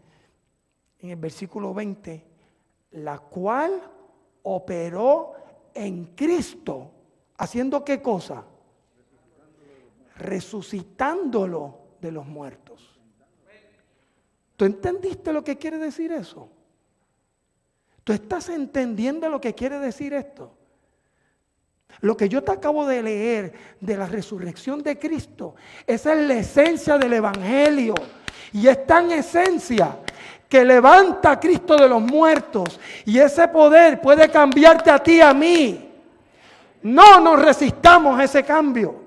en 1.01 1.11
el 1.11 1.17
versículo 1.17 1.75
20, 1.75 2.25
la 2.93 3.19
cual 3.19 3.83
operó 4.45 5.33
en 5.75 6.15
Cristo, 6.15 6.93
haciendo 7.37 7.85
qué 7.85 8.01
cosa? 8.01 8.45
resucitándolo 10.15 11.79
de 12.01 12.13
los 12.13 12.27
muertos. 12.27 13.01
¿Tú 14.55 14.67
entendiste 14.67 15.33
lo 15.33 15.43
que 15.43 15.57
quiere 15.57 15.79
decir 15.79 16.13
eso? 16.13 16.60
¿Tú 18.11 18.15
estás 18.15 18.49
entendiendo 18.49 19.29
lo 19.29 19.41
que 19.41 19.55
quiere 19.55 19.79
decir 19.79 20.13
esto? 20.15 20.51
Lo 22.01 22.17
que 22.17 22.29
yo 22.29 22.43
te 22.43 22.51
acabo 22.51 22.85
de 22.85 23.05
leer 23.05 23.53
de 23.79 23.97
la 23.97 24.07
resurrección 24.07 24.83
de 24.83 24.99
Cristo, 24.99 25.55
esa 25.87 26.15
es 26.15 26.27
la 26.27 26.35
esencia 26.35 26.99
del 26.99 27.13
Evangelio. 27.13 27.95
Y 28.53 28.67
es 28.67 28.85
tan 28.85 29.13
esencia 29.13 29.97
que 30.49 30.65
levanta 30.65 31.31
a 31.31 31.39
Cristo 31.39 31.77
de 31.77 31.89
los 31.89 32.03
muertos. 32.03 32.81
Y 33.05 33.17
ese 33.17 33.47
poder 33.47 34.01
puede 34.01 34.29
cambiarte 34.29 34.91
a 34.91 35.01
ti 35.01 35.19
y 35.19 35.21
a 35.21 35.33
mí. 35.33 35.93
No 36.83 37.21
nos 37.21 37.41
resistamos 37.41 38.19
a 38.19 38.25
ese 38.25 38.43
cambio. 38.43 39.05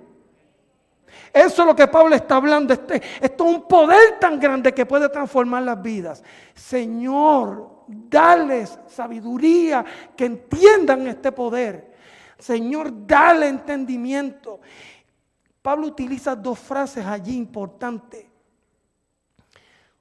Eso 1.34 1.64
es 1.64 1.68
lo 1.68 1.76
que 1.76 1.90
Pablo 1.90 2.16
está 2.16 2.38
hablando. 2.38 2.72
Este, 2.72 3.02
esto 3.20 3.50
es 3.50 3.54
un 3.54 3.68
poder 3.68 4.18
tan 4.18 4.40
grande 4.40 4.74
que 4.74 4.86
puede 4.86 5.10
transformar 5.10 5.64
las 5.64 5.82
vidas. 5.82 6.24
Señor, 6.56 7.73
dales 7.88 8.80
sabiduría, 8.88 9.86
que 10.16 10.26
entiendan 10.26 11.08
este 11.08 11.32
poder. 11.32 11.94
Señor, 12.38 13.06
dale 13.06 13.48
entendimiento. 13.48 14.60
Pablo 15.62 15.88
utiliza 15.88 16.36
dos 16.36 16.60
frases 16.60 17.06
allí 17.06 17.36
importantes. 17.36 18.26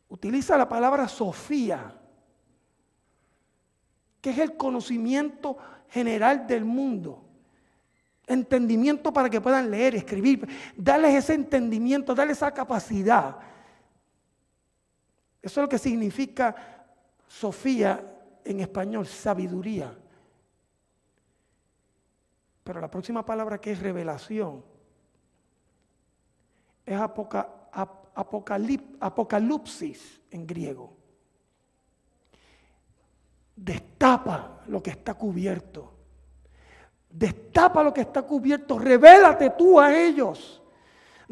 Utiliza 0.09 0.59
la 0.59 0.69
palabra 0.69 1.09
Sofía, 1.09 1.95
que 4.21 4.31
es 4.31 4.39
el 4.39 4.57
conocimiento 4.57 5.57
general 5.89 6.47
del 6.47 6.65
mundo 6.65 7.23
entendimiento 8.27 9.13
para 9.13 9.29
que 9.29 9.41
puedan 9.41 9.71
leer, 9.71 9.95
escribir, 9.95 10.49
darles 10.77 11.15
ese 11.15 11.35
entendimiento, 11.35 12.15
darles 12.15 12.39
esa 12.39 12.53
capacidad. 12.53 13.37
Eso 15.41 15.61
es 15.61 15.65
lo 15.65 15.69
que 15.69 15.79
significa 15.79 16.72
Sofía 17.33 18.41
en 18.45 18.61
español, 18.61 19.07
sabiduría. 19.07 19.97
Pero 22.63 22.81
la 22.81 22.91
próxima 22.91 23.25
palabra 23.25 23.59
que 23.59 23.73
es 23.73 23.81
revelación 23.81 24.63
es 26.85 27.01
apocalipsis 29.01 30.21
en 30.31 30.47
griego. 30.47 30.95
Destapa 33.57 34.61
lo 34.67 34.83
que 34.83 34.91
está 34.91 35.15
cubierto. 35.15 35.91
Destapa 37.09 37.83
lo 37.83 37.95
que 37.95 38.03
está 38.03 38.23
cubierto. 38.23 38.79
Revélate 38.79 39.51
tú 39.51 39.81
a 39.81 39.97
ellos. 39.97 40.62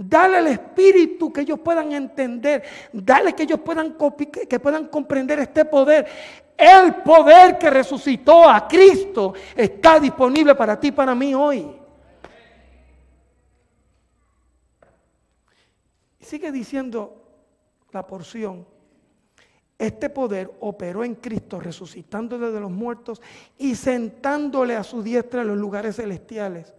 Dale 0.02 0.38
el 0.38 0.46
espíritu 0.46 1.30
que 1.30 1.42
ellos 1.42 1.60
puedan 1.60 1.92
entender. 1.92 2.62
Dale 2.90 3.34
que 3.34 3.42
ellos 3.42 3.60
puedan, 3.60 3.98
que 4.48 4.58
puedan 4.58 4.86
comprender 4.88 5.40
este 5.40 5.66
poder. 5.66 6.06
El 6.56 6.94
poder 7.02 7.58
que 7.58 7.68
resucitó 7.68 8.48
a 8.48 8.66
Cristo 8.66 9.34
está 9.54 10.00
disponible 10.00 10.54
para 10.54 10.80
ti, 10.80 10.90
para 10.90 11.14
mí 11.14 11.34
hoy. 11.34 11.70
Sigue 16.18 16.50
diciendo 16.50 17.22
la 17.92 18.06
porción. 18.06 18.66
Este 19.76 20.08
poder 20.08 20.50
operó 20.60 21.04
en 21.04 21.16
Cristo, 21.16 21.60
resucitándole 21.60 22.50
de 22.50 22.60
los 22.60 22.70
muertos 22.70 23.20
y 23.58 23.74
sentándole 23.74 24.76
a 24.76 24.82
su 24.82 25.02
diestra 25.02 25.42
en 25.42 25.48
los 25.48 25.58
lugares 25.58 25.96
celestiales. 25.96 26.72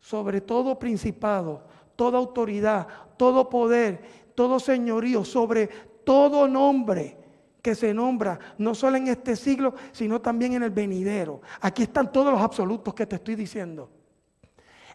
Sobre 0.00 0.40
todo 0.40 0.78
principado, 0.78 1.62
toda 1.96 2.18
autoridad, 2.18 2.86
todo 3.16 3.48
poder, 3.48 4.00
todo 4.34 4.58
señorío, 4.60 5.24
sobre 5.24 5.68
todo 6.04 6.48
nombre 6.48 7.18
que 7.62 7.74
se 7.74 7.94
nombra, 7.94 8.38
no 8.58 8.74
solo 8.74 8.98
en 8.98 9.08
este 9.08 9.36
siglo, 9.36 9.74
sino 9.92 10.20
también 10.20 10.52
en 10.52 10.62
el 10.64 10.70
venidero. 10.70 11.40
Aquí 11.62 11.84
están 11.84 12.12
todos 12.12 12.30
los 12.30 12.42
absolutos 12.42 12.92
que 12.92 13.06
te 13.06 13.16
estoy 13.16 13.36
diciendo. 13.36 13.88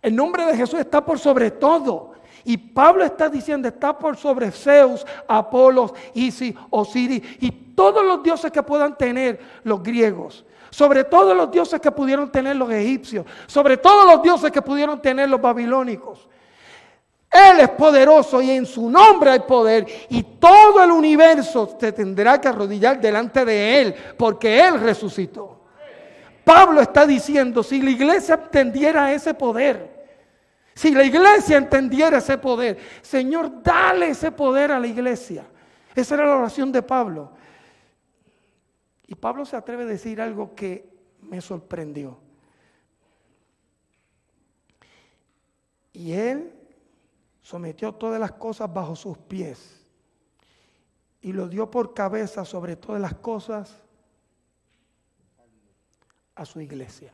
El 0.01 0.15
nombre 0.15 0.45
de 0.45 0.55
Jesús 0.55 0.79
está 0.79 1.03
por 1.03 1.17
sobre 1.17 1.51
todo. 1.51 2.13
Y 2.45 2.57
Pablo 2.57 3.03
está 3.03 3.27
diciendo, 3.27 3.67
está 3.67 3.97
por 3.97 4.15
sobre 4.15 4.51
Zeus, 4.51 5.05
Apolos, 5.27 5.93
Isis, 6.13 6.55
Osiris 6.69 7.21
y 7.41 7.51
todos 7.51 8.05
los 8.05 8.23
dioses 8.23 8.51
que 8.51 8.63
puedan 8.63 8.97
tener 8.97 9.39
los 9.63 9.83
griegos. 9.83 10.45
Sobre 10.69 11.03
todos 11.03 11.35
los 11.35 11.51
dioses 11.51 11.81
que 11.81 11.91
pudieron 11.91 12.31
tener 12.31 12.55
los 12.55 12.69
egipcios. 12.69 13.25
Sobre 13.47 13.77
todos 13.77 14.05
los 14.05 14.21
dioses 14.21 14.51
que 14.51 14.61
pudieron 14.61 15.01
tener 15.01 15.27
los 15.27 15.41
babilónicos. 15.41 16.29
Él 17.31 17.59
es 17.59 17.69
poderoso 17.69 18.41
y 18.41 18.51
en 18.51 18.65
su 18.65 18.89
nombre 18.89 19.29
hay 19.29 19.39
poder. 19.41 19.85
Y 20.09 20.23
todo 20.23 20.83
el 20.83 20.91
universo 20.91 21.77
se 21.79 21.91
tendrá 21.91 22.41
que 22.41 22.47
arrodillar 22.47 22.99
delante 22.99 23.45
de 23.45 23.81
Él 23.81 23.95
porque 24.17 24.65
Él 24.65 24.79
resucitó. 24.79 25.59
Pablo 26.43 26.81
está 26.81 27.05
diciendo, 27.05 27.61
si 27.61 27.81
la 27.81 27.91
iglesia 27.91 28.35
entendiera 28.35 29.13
ese 29.13 29.35
poder, 29.35 29.99
si 30.73 30.91
la 30.91 31.03
iglesia 31.03 31.57
entendiera 31.57 32.17
ese 32.17 32.37
poder, 32.39 32.79
Señor, 33.01 33.61
dale 33.61 34.09
ese 34.09 34.31
poder 34.31 34.71
a 34.71 34.79
la 34.79 34.87
iglesia. 34.87 35.45
Esa 35.93 36.15
era 36.15 36.25
la 36.25 36.37
oración 36.37 36.71
de 36.71 36.81
Pablo. 36.81 37.31
Y 39.05 39.13
Pablo 39.13 39.45
se 39.45 39.55
atreve 39.55 39.83
a 39.83 39.87
decir 39.87 40.19
algo 40.21 40.55
que 40.55 40.89
me 41.21 41.41
sorprendió. 41.41 42.17
Y 45.93 46.13
él 46.13 46.58
sometió 47.49 47.91
todas 47.95 48.19
las 48.19 48.33
cosas 48.33 48.71
bajo 48.71 48.95
sus 48.95 49.17
pies 49.17 49.83
y 51.19 51.33
lo 51.33 51.47
dio 51.47 51.71
por 51.71 51.95
cabeza 51.95 52.45
sobre 52.45 52.75
todas 52.75 53.01
las 53.01 53.15
cosas 53.15 53.75
a 56.35 56.45
su 56.45 56.61
iglesia. 56.61 57.11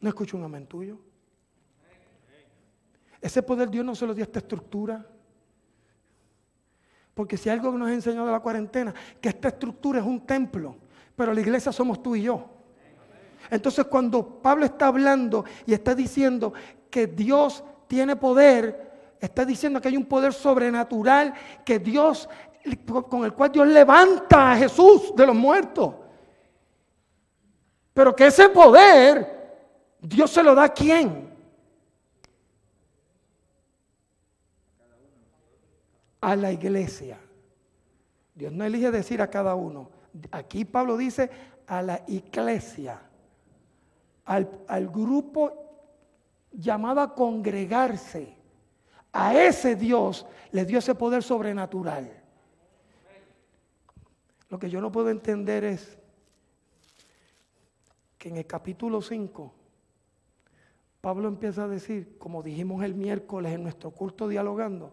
¿No 0.00 0.08
escucho 0.08 0.36
un 0.36 0.42
amén 0.42 0.66
tuyo? 0.66 0.98
Ese 3.20 3.40
poder 3.40 3.70
Dios 3.70 3.84
no 3.84 3.94
se 3.94 4.04
lo 4.04 4.12
dio 4.12 4.24
a 4.24 4.26
esta 4.26 4.40
estructura. 4.40 5.06
Porque 7.14 7.36
si 7.36 7.48
algo 7.48 7.70
nos 7.70 7.88
ha 7.88 7.94
enseñado 7.94 8.32
la 8.32 8.40
cuarentena, 8.40 8.92
que 9.20 9.28
esta 9.28 9.46
estructura 9.46 10.00
es 10.00 10.04
un 10.04 10.26
templo, 10.26 10.74
pero 11.14 11.32
la 11.32 11.40
iglesia 11.40 11.70
somos 11.70 12.02
tú 12.02 12.16
y 12.16 12.22
yo. 12.22 12.50
Entonces 13.48 13.84
cuando 13.84 14.42
Pablo 14.42 14.64
está 14.64 14.88
hablando 14.88 15.44
y 15.66 15.72
está 15.72 15.94
diciendo 15.94 16.52
que 16.90 17.06
Dios 17.06 17.62
tiene 17.88 18.14
poder, 18.14 19.16
está 19.18 19.44
diciendo 19.44 19.80
que 19.80 19.88
hay 19.88 19.96
un 19.96 20.06
poder 20.06 20.32
sobrenatural 20.32 21.34
que 21.64 21.78
Dios, 21.78 22.28
con 23.08 23.24
el 23.24 23.32
cual 23.32 23.50
Dios 23.50 23.66
levanta 23.66 24.52
a 24.52 24.56
Jesús 24.56 25.12
de 25.16 25.26
los 25.26 25.34
muertos. 25.34 25.94
Pero 27.92 28.14
que 28.14 28.26
ese 28.26 28.48
poder, 28.50 29.96
Dios 30.00 30.30
se 30.30 30.42
lo 30.42 30.54
da 30.54 30.64
a 30.64 30.68
quién? 30.72 31.28
a 36.20 36.36
la 36.36 36.52
iglesia. 36.52 37.18
Dios 38.34 38.52
no 38.52 38.64
elige 38.64 38.90
decir 38.90 39.22
a 39.22 39.30
cada 39.30 39.54
uno. 39.54 39.90
Aquí 40.30 40.64
Pablo 40.64 40.96
dice 40.96 41.30
a 41.66 41.82
la 41.82 42.02
iglesia, 42.06 43.00
al, 44.24 44.48
al 44.68 44.88
grupo 44.88 45.67
llamado 46.52 47.00
a 47.00 47.14
congregarse. 47.14 48.36
A 49.12 49.34
ese 49.34 49.74
Dios 49.74 50.26
le 50.52 50.64
dio 50.64 50.78
ese 50.78 50.94
poder 50.94 51.22
sobrenatural. 51.22 52.10
Lo 54.48 54.58
que 54.58 54.70
yo 54.70 54.80
no 54.80 54.92
puedo 54.92 55.10
entender 55.10 55.64
es 55.64 55.98
que 58.16 58.28
en 58.28 58.36
el 58.36 58.46
capítulo 58.46 59.00
5 59.00 59.54
Pablo 61.00 61.28
empieza 61.28 61.64
a 61.64 61.68
decir, 61.68 62.18
como 62.18 62.42
dijimos 62.42 62.82
el 62.82 62.94
miércoles 62.94 63.52
en 63.52 63.62
nuestro 63.62 63.90
culto 63.92 64.26
dialogando, 64.26 64.92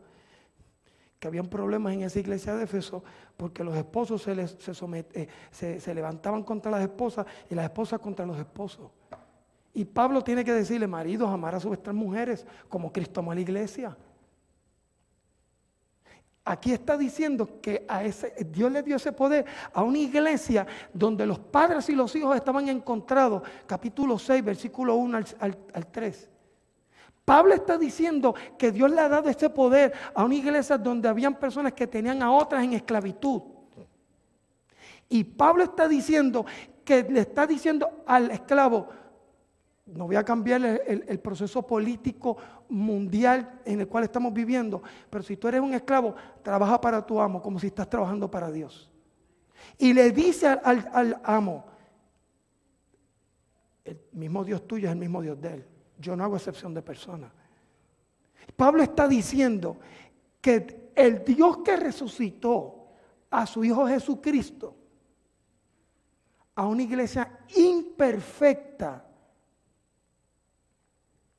que 1.20 1.28
habían 1.28 1.48
problemas 1.48 1.94
en 1.94 2.04
esa 2.04 2.20
iglesia 2.20 2.56
de 2.56 2.66
Éfeso 2.66 3.04
porque 3.36 3.64
los 3.64 3.76
esposos 3.76 4.22
se, 4.22 4.36
les, 4.36 4.56
eh, 5.14 5.28
se, 5.50 5.80
se, 5.80 5.94
levantaban 5.94 6.44
contra 6.44 6.70
las 6.72 6.82
esposas 6.82 7.26
y 7.50 7.56
las 7.56 7.66
esposas 7.66 8.00
contra 8.00 8.26
los 8.26 8.38
esposos. 8.38 8.92
Y 9.76 9.84
Pablo 9.84 10.24
tiene 10.24 10.46
que 10.46 10.54
decirle, 10.54 10.88
maridos, 10.88 11.30
amar 11.30 11.54
a 11.54 11.60
vuestras 11.60 11.94
mujeres 11.94 12.46
como 12.70 12.94
Cristo 12.94 13.20
amó 13.20 13.34
a 13.34 13.36
la 13.36 13.42
iglesia. 13.42 13.96
Aquí 16.46 16.72
está 16.72 16.96
diciendo 16.98 17.60
que 17.62 17.86
a 17.86 18.02
ese, 18.06 18.34
Dios 18.52 18.72
le 18.72 18.82
dio 18.84 18.96
ese 18.96 19.12
poder 19.12 19.46
a 19.74 19.84
una 19.84 19.98
iglesia 19.98 20.66
donde 20.94 21.26
los 21.26 21.40
padres 21.40 21.90
y 21.90 21.94
los 21.94 22.16
hijos 22.16 22.38
estaban 22.38 22.70
encontrados. 22.70 23.44
Capítulo 23.68 24.18
6, 24.18 24.46
versículo 24.46 24.96
1 24.96 25.18
al, 25.18 25.58
al 25.74 25.88
3. 25.88 26.30
Pablo 27.26 27.54
está 27.54 27.78
diciendo 27.78 28.34
que 28.58 28.72
Dios 28.72 28.90
le 28.90 29.02
ha 29.02 29.10
dado 29.10 29.28
ese 29.28 29.50
poder 29.50 29.92
a 30.14 30.24
una 30.24 30.36
iglesia 30.36 30.78
donde 30.78 31.10
habían 31.10 31.36
personas 31.38 31.74
que 31.74 31.86
tenían 31.86 32.24
a 32.24 32.32
otras 32.32 32.64
en 32.64 32.74
esclavitud. 32.74 33.42
Y 35.10 35.26
Pablo 35.26 35.64
está 35.64 35.86
diciendo 35.90 36.46
que 36.86 37.04
le 37.04 37.20
está 37.20 37.46
diciendo 37.46 38.04
al 38.06 38.32
esclavo, 38.32 38.88
no 39.86 40.08
voy 40.08 40.16
a 40.16 40.24
cambiar 40.24 40.64
el, 40.66 41.20
proceso 41.20 41.66
político 41.66 42.38
mundial 42.70 43.62
en 43.66 43.82
el 43.82 43.88
cual 43.88 44.06
estamos 44.06 44.34
viviendo, 44.34 44.82
pero 45.10 45.24
si 45.24 45.38
tú 45.38 45.48
eres 45.48 45.62
un 45.62 45.74
esclavo, 45.74 46.16
trabaja 46.42 46.82
para 46.82 47.06
tu 47.06 47.20
amo 47.22 47.42
como 47.42 47.60
si 47.60 47.68
estás 47.68 47.90
trabajando 47.90 48.30
para 48.30 48.52
Dios. 48.52 48.90
Y 49.78 49.94
le 49.94 50.12
dice 50.12 50.48
al, 50.48 50.90
al 50.92 51.22
amo, 51.24 51.66
el 53.84 54.00
mismo 54.14 54.44
Dios 54.44 54.68
tuyo 54.68 54.88
es 54.88 54.92
el 54.92 55.00
mismo 55.00 55.22
Dios 55.22 55.40
de 55.40 55.54
él. 55.54 55.66
Yo 56.00 56.16
no 56.16 56.24
hago 56.24 56.36
excepción 56.36 56.74
de 56.74 56.82
personas. 56.82 57.32
Pablo 58.56 58.82
está 58.82 59.08
diciendo 59.08 59.78
que 60.42 60.92
el 60.96 61.24
Dios 61.24 61.58
que 61.58 61.76
resucitó 61.76 62.88
a 63.30 63.46
su 63.46 63.64
Hijo 63.64 63.88
Jesucristo, 63.88 64.76
a 66.56 66.66
una 66.66 66.84
iglesia 66.84 67.40
imperfecta, 67.56 69.06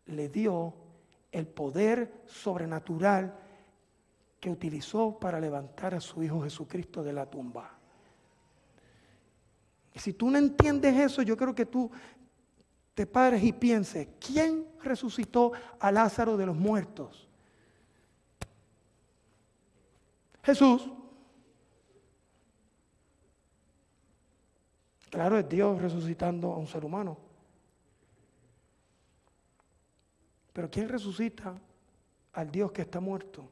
le 0.07 0.29
dio 0.29 0.75
el 1.33 1.47
poder 1.47 2.23
sobrenatural 2.27 3.35
que 4.41 4.51
utilizó 4.51 5.19
para 5.19 5.41
levantar 5.41 5.95
a 5.95 6.01
su 6.01 6.23
Hijo 6.23 6.43
Jesucristo 6.43 7.03
de 7.03 7.13
la 7.13 7.27
tumba. 7.27 7.73
Y 9.95 9.99
si 9.99 10.13
tú 10.13 10.31
no 10.31 10.39
entiendes 10.39 10.95
eso, 10.97 11.23
yo 11.23 11.37
creo 11.37 11.55
que 11.55 11.67
tú 11.67 11.91
te 12.95 13.07
pares 13.07 13.43
y 13.43 13.53
pienses, 13.53 14.09
¿quién 14.21 14.67
resucitó 14.83 15.53
a 15.81 15.91
Lázaro 15.91 16.37
de 16.37 16.47
los 16.47 16.57
muertos? 16.57 17.29
Jesús. 20.43 20.89
Claro, 25.11 25.39
es 25.39 25.49
Dios 25.49 25.81
resucitando 25.81 26.53
a 26.53 26.59
un 26.59 26.67
ser 26.67 26.85
humano. 26.85 27.26
Pero 30.57 30.71
¿quién 30.71 30.89
resucita 30.89 31.55
al 32.33 32.51
Dios 32.51 32.73
que 32.73 32.81
está 32.81 32.99
muerto? 32.99 33.47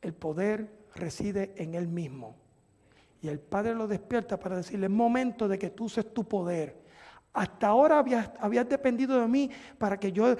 El 0.00 0.14
poder 0.14 0.70
reside 0.94 1.52
en 1.56 1.74
Él 1.74 1.88
mismo. 1.88 2.36
Y 3.20 3.26
el 3.26 3.40
Padre 3.40 3.74
lo 3.74 3.88
despierta 3.88 4.38
para 4.38 4.58
decirle, 4.58 4.86
es 4.86 4.92
momento 4.92 5.48
de 5.48 5.58
que 5.58 5.70
tú 5.70 5.86
uses 5.86 6.14
tu 6.14 6.22
poder. 6.22 6.76
Hasta 7.32 7.66
ahora 7.66 7.98
habías, 7.98 8.68
dependido 8.68 9.20
de 9.20 9.26
mí 9.26 9.50
para 9.76 9.98
que 9.98 10.12
yo 10.12 10.36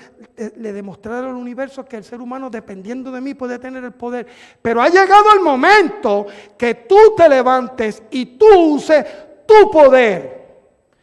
le 0.54 0.72
demostrara 0.72 1.30
al 1.30 1.34
universo 1.34 1.84
que 1.84 1.96
el 1.96 2.04
ser 2.04 2.20
humano 2.20 2.48
dependiendo 2.48 3.10
de 3.10 3.20
mí 3.20 3.34
puede 3.34 3.58
tener 3.58 3.82
el 3.82 3.94
poder. 3.94 4.28
Pero 4.62 4.80
ha 4.80 4.88
llegado 4.88 5.32
el 5.34 5.40
momento 5.40 6.26
que 6.56 6.76
tú 6.76 7.16
te 7.16 7.28
levantes 7.28 8.04
y 8.08 8.38
tú 8.38 8.46
uses 8.74 9.04
tu 9.44 9.68
poder. 9.68 10.39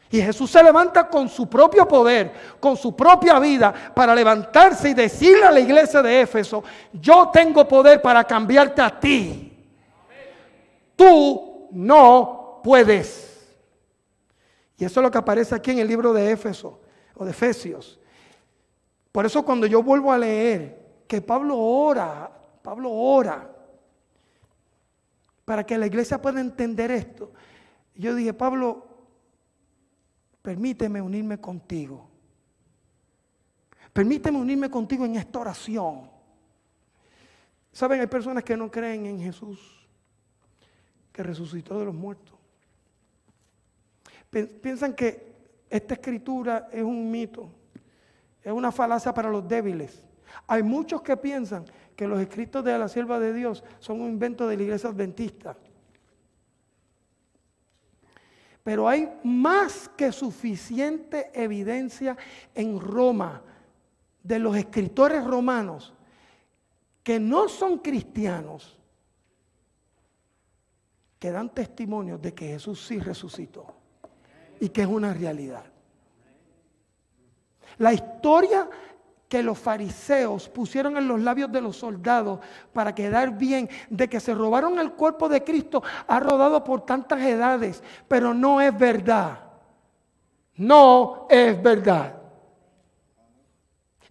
Y 0.09 0.21
Jesús 0.21 0.49
se 0.49 0.63
levanta 0.63 1.07
con 1.09 1.27
su 1.27 1.49
propio 1.49 1.87
poder, 1.87 2.31
con 2.59 2.77
su 2.77 2.95
propia 2.95 3.39
vida, 3.39 3.73
para 3.93 4.15
levantarse 4.15 4.89
y 4.89 4.93
decirle 4.93 5.45
a 5.45 5.51
la 5.51 5.59
iglesia 5.59 6.01
de 6.01 6.21
Éfeso, 6.21 6.63
yo 6.93 7.29
tengo 7.31 7.67
poder 7.67 8.01
para 8.01 8.23
cambiarte 8.23 8.81
a 8.81 8.99
ti. 8.99 9.53
Tú 10.95 11.67
no 11.71 12.61
puedes. 12.63 13.27
Y 14.77 14.85
eso 14.85 14.99
es 14.99 15.03
lo 15.03 15.11
que 15.11 15.17
aparece 15.17 15.55
aquí 15.55 15.71
en 15.71 15.79
el 15.79 15.87
libro 15.87 16.13
de 16.13 16.31
Éfeso 16.31 16.79
o 17.15 17.25
de 17.25 17.31
Efesios. 17.31 17.99
Por 19.11 19.25
eso 19.25 19.43
cuando 19.43 19.65
yo 19.65 19.83
vuelvo 19.83 20.11
a 20.11 20.17
leer 20.17 20.85
que 21.07 21.21
Pablo 21.21 21.57
ora, 21.57 22.31
Pablo 22.61 22.91
ora 22.91 23.49
para 25.43 25.65
que 25.65 25.77
la 25.77 25.87
iglesia 25.87 26.21
pueda 26.21 26.39
entender 26.39 26.91
esto. 26.91 27.31
Yo 27.95 28.13
dije, 28.13 28.33
Pablo, 28.33 28.86
permíteme 30.47 31.01
unirme 31.01 31.41
contigo. 31.41 32.07
Permíteme 33.91 34.37
unirme 34.37 34.69
contigo 34.69 35.03
en 35.03 35.17
esta 35.17 35.39
oración. 35.39 36.09
Saben, 37.69 37.99
hay 37.99 38.07
personas 38.07 38.45
que 38.45 38.55
no 38.55 38.71
creen 38.71 39.07
en 39.07 39.19
Jesús, 39.19 39.59
que 41.11 41.21
resucitó 41.21 41.77
de 41.77 41.83
los 41.83 41.93
muertos. 41.93 42.33
Piensan 44.61 44.93
que 44.93 45.35
esta 45.69 45.95
escritura 45.95 46.69
es 46.71 46.83
un 46.83 47.11
mito, 47.11 47.49
es 48.41 48.53
una 48.53 48.71
falacia 48.71 49.13
para 49.13 49.29
los 49.29 49.45
débiles. 49.45 50.01
Hay 50.47 50.63
muchos 50.63 51.01
que 51.01 51.17
piensan 51.17 51.65
que 51.93 52.07
los 52.07 52.21
escritos 52.21 52.63
de 52.63 52.77
la 52.79 52.87
sierva 52.87 53.19
de 53.19 53.33
Dios 53.33 53.65
son 53.79 53.99
un 53.99 54.11
invento 54.11 54.47
de 54.47 54.55
la 54.55 54.63
iglesia 54.63 54.87
adventista. 54.91 55.57
Pero 58.67 58.89
hay 58.89 59.09
más 59.23 59.87
que 59.95 60.11
suficiente 60.11 61.31
evidencia 61.33 62.17
en 62.53 62.77
Roma 62.81 63.41
de 64.21 64.39
los 64.39 64.57
escritores 64.57 65.23
romanos 65.23 65.93
que 67.01 67.17
no 67.17 67.47
son 67.47 67.77
cristianos, 67.77 68.77
que 71.17 71.31
dan 71.31 71.53
testimonio 71.53 72.17
de 72.17 72.33
que 72.33 72.49
Jesús 72.49 72.85
sí 72.85 72.99
resucitó 72.99 73.73
y 74.59 74.67
que 74.67 74.81
es 74.81 74.87
una 74.89 75.13
realidad. 75.13 75.63
La 77.77 77.93
historia 77.93 78.69
que 79.27 79.43
los 79.43 79.57
fariseos 79.57 80.47
pusieron 80.47 80.95
en 80.97 81.07
los 81.07 81.19
labios 81.19 81.51
de 81.51 81.61
los 81.61 81.77
soldados 81.77 82.39
para 82.71 82.95
quedar 82.95 83.37
bien 83.37 83.69
de 83.89 84.07
que 84.07 84.19
se 84.19 84.33
robaron 84.33 84.79
el 84.79 84.93
cuerpo 84.93 85.27
de 85.27 85.43
Cristo 85.43 85.83
ha 86.07 86.19
rodado 86.19 86.63
por 86.63 86.85
tantas 86.85 87.21
edades, 87.21 87.83
pero 88.07 88.33
no 88.33 88.61
es 88.61 88.77
verdad. 88.77 89.39
No 90.55 91.27
es 91.29 91.61
verdad. 91.61 92.15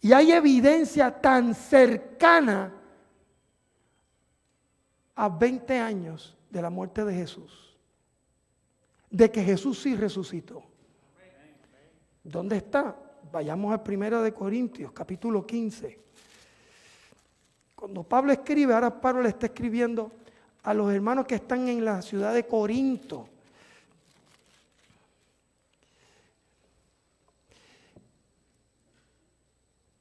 Y 0.01 0.13
hay 0.13 0.33
evidencia 0.33 1.11
tan 1.11 1.55
cercana 1.55 2.73
a 5.15 5.29
20 5.29 5.81
años 5.81 6.37
de 6.51 6.63
la 6.63 6.71
muerte 6.71 7.05
de 7.05 7.15
Jesús, 7.15 7.77
de 9.11 9.31
que 9.31 9.43
Jesús 9.43 9.83
sí 9.83 9.97
resucitó. 9.97 10.63
¿Dónde 12.23 12.59
está? 12.59 12.97
Vayamos 13.37 13.71
al 13.71 13.83
primero 13.83 14.23
de 14.23 14.33
Corintios, 14.33 14.93
capítulo 14.93 15.47
15. 15.47 16.01
Cuando 17.75 18.03
Pablo 18.03 18.33
escribe, 18.33 18.73
ahora 18.73 18.99
Pablo 18.99 19.21
le 19.21 19.29
está 19.29 19.45
escribiendo 19.45 20.11
a 20.63 20.73
los 20.73 20.91
hermanos 20.91 21.27
que 21.27 21.35
están 21.35 21.69
en 21.69 21.85
la 21.85 22.01
ciudad 22.01 22.33
de 22.33 22.47
Corinto. 22.47 23.29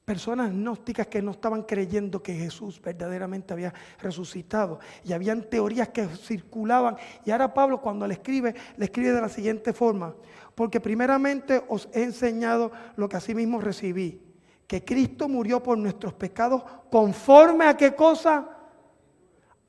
Personas 0.06 0.52
gnósticas 0.52 1.08
que 1.08 1.20
no 1.20 1.32
estaban 1.32 1.64
creyendo 1.64 2.22
que 2.22 2.32
Jesús 2.32 2.80
verdaderamente 2.80 3.52
había 3.52 3.74
resucitado. 4.00 4.78
Y 5.02 5.12
habían 5.12 5.42
teorías 5.42 5.88
que 5.88 6.06
circulaban. 6.06 6.96
Y 7.24 7.32
ahora 7.32 7.52
Pablo 7.52 7.80
cuando 7.80 8.06
le 8.06 8.14
escribe, 8.14 8.54
le 8.76 8.84
escribe 8.84 9.10
de 9.10 9.20
la 9.20 9.28
siguiente 9.28 9.72
forma. 9.72 10.14
Porque 10.54 10.80
primeramente 10.80 11.64
os 11.66 11.88
he 11.92 12.04
enseñado 12.04 12.70
lo 12.94 13.08
que 13.08 13.16
asimismo 13.16 13.60
recibí, 13.60 14.22
que 14.68 14.84
Cristo 14.84 15.28
murió 15.28 15.60
por 15.60 15.76
nuestros 15.76 16.14
pecados 16.14 16.62
conforme 16.88 17.66
a 17.66 17.76
qué 17.76 17.92
cosa? 17.96 18.48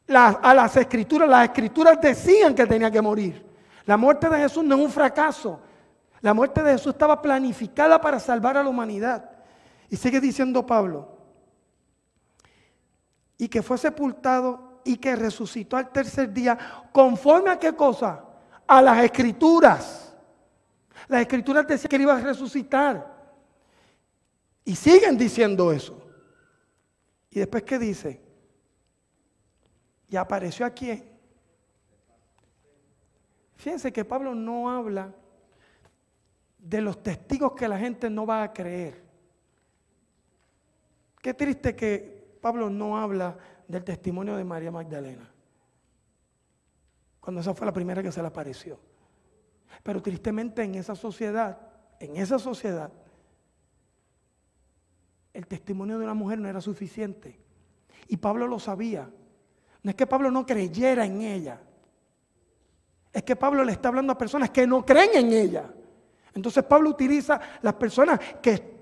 a 0.08 0.54
las 0.54 0.78
escrituras. 0.78 1.28
Las 1.28 1.46
escrituras 1.46 2.00
decían 2.00 2.54
que 2.54 2.68
tenía 2.68 2.92
que 2.92 3.02
morir. 3.02 3.44
La 3.88 3.98
muerte 3.98 4.30
de 4.30 4.38
Jesús 4.38 4.64
no 4.64 4.76
es 4.76 4.82
un 4.82 4.92
fracaso. 4.92 5.60
La 6.22 6.36
muerte 6.36 6.62
de 6.62 6.74
Jesús 6.74 6.94
estaba 6.94 7.20
planificada 7.24 8.00
para 8.00 8.20
salvar 8.20 8.56
a 8.56 8.62
la 8.64 8.70
humanidad. 8.70 9.37
Y 9.90 9.96
sigue 9.96 10.20
diciendo 10.20 10.66
Pablo, 10.66 11.18
y 13.38 13.48
que 13.48 13.62
fue 13.62 13.78
sepultado 13.78 14.82
y 14.84 14.98
que 14.98 15.16
resucitó 15.16 15.78
al 15.78 15.92
tercer 15.92 16.34
día, 16.34 16.58
conforme 16.92 17.52
a 17.52 17.60
qué 17.60 17.74
cosa? 17.74 18.24
A 18.66 18.82
las 18.82 19.04
escrituras. 19.04 20.16
Las 21.08 21.22
escrituras 21.22 21.68
decían 21.68 21.90
que 21.90 21.98
iba 21.98 22.18
a 22.18 22.22
resucitar. 22.22 23.16
Y 24.66 24.76
siguen 24.76 25.18
diciendo 25.18 25.72
eso. 25.72 26.02
¿Y 27.30 27.40
después 27.40 27.64
qué 27.64 27.78
dice? 27.78 28.22
¿Y 30.10 30.16
apareció 30.16 30.66
a 30.66 30.70
quién? 30.70 31.18
Fíjense 33.56 33.92
que 33.92 34.06
Pablo 34.06 34.34
no 34.34 34.70
habla 34.70 35.14
de 36.58 36.82
los 36.82 37.02
testigos 37.02 37.54
que 37.54 37.68
la 37.68 37.78
gente 37.78 38.10
no 38.10 38.26
va 38.26 38.44
a 38.44 38.54
creer. 38.54 39.07
Qué 41.28 41.34
triste 41.34 41.76
que 41.76 42.38
Pablo 42.40 42.70
no 42.70 42.98
habla 42.98 43.38
del 43.68 43.84
testimonio 43.84 44.38
de 44.38 44.46
María 44.46 44.72
Magdalena. 44.72 45.30
Cuando 47.20 47.42
esa 47.42 47.54
fue 47.54 47.66
la 47.66 47.74
primera 47.74 48.02
que 48.02 48.14
se 48.14 48.22
le 48.22 48.30
apareció. 48.30 48.80
Pero 49.84 50.02
tristemente 50.02 50.64
en 50.64 50.76
esa 50.76 50.96
sociedad, 50.96 51.60
en 52.00 52.16
esa 52.16 52.40
sociedad, 52.40 52.94
el 55.34 55.46
testimonio 55.48 55.98
de 55.98 56.06
una 56.06 56.14
mujer 56.14 56.40
no 56.40 56.48
era 56.48 56.62
suficiente. 56.62 57.38
Y 58.08 58.16
Pablo 58.16 58.48
lo 58.48 58.58
sabía. 58.58 59.10
No 59.84 59.90
es 59.90 59.98
que 59.98 60.08
Pablo 60.08 60.32
no 60.32 60.46
creyera 60.46 61.06
en 61.06 61.24
ella. 61.24 61.60
Es 63.12 63.24
que 63.24 63.36
Pablo 63.36 63.66
le 63.66 63.74
está 63.74 63.90
hablando 63.90 64.14
a 64.14 64.18
personas 64.18 64.50
que 64.52 64.66
no 64.66 64.86
creen 64.86 65.10
en 65.14 65.34
ella. 65.34 65.74
Entonces 66.34 66.64
Pablo 66.64 66.90
utiliza 66.90 67.38
las 67.62 67.74
personas 67.74 68.18
que, 68.42 68.77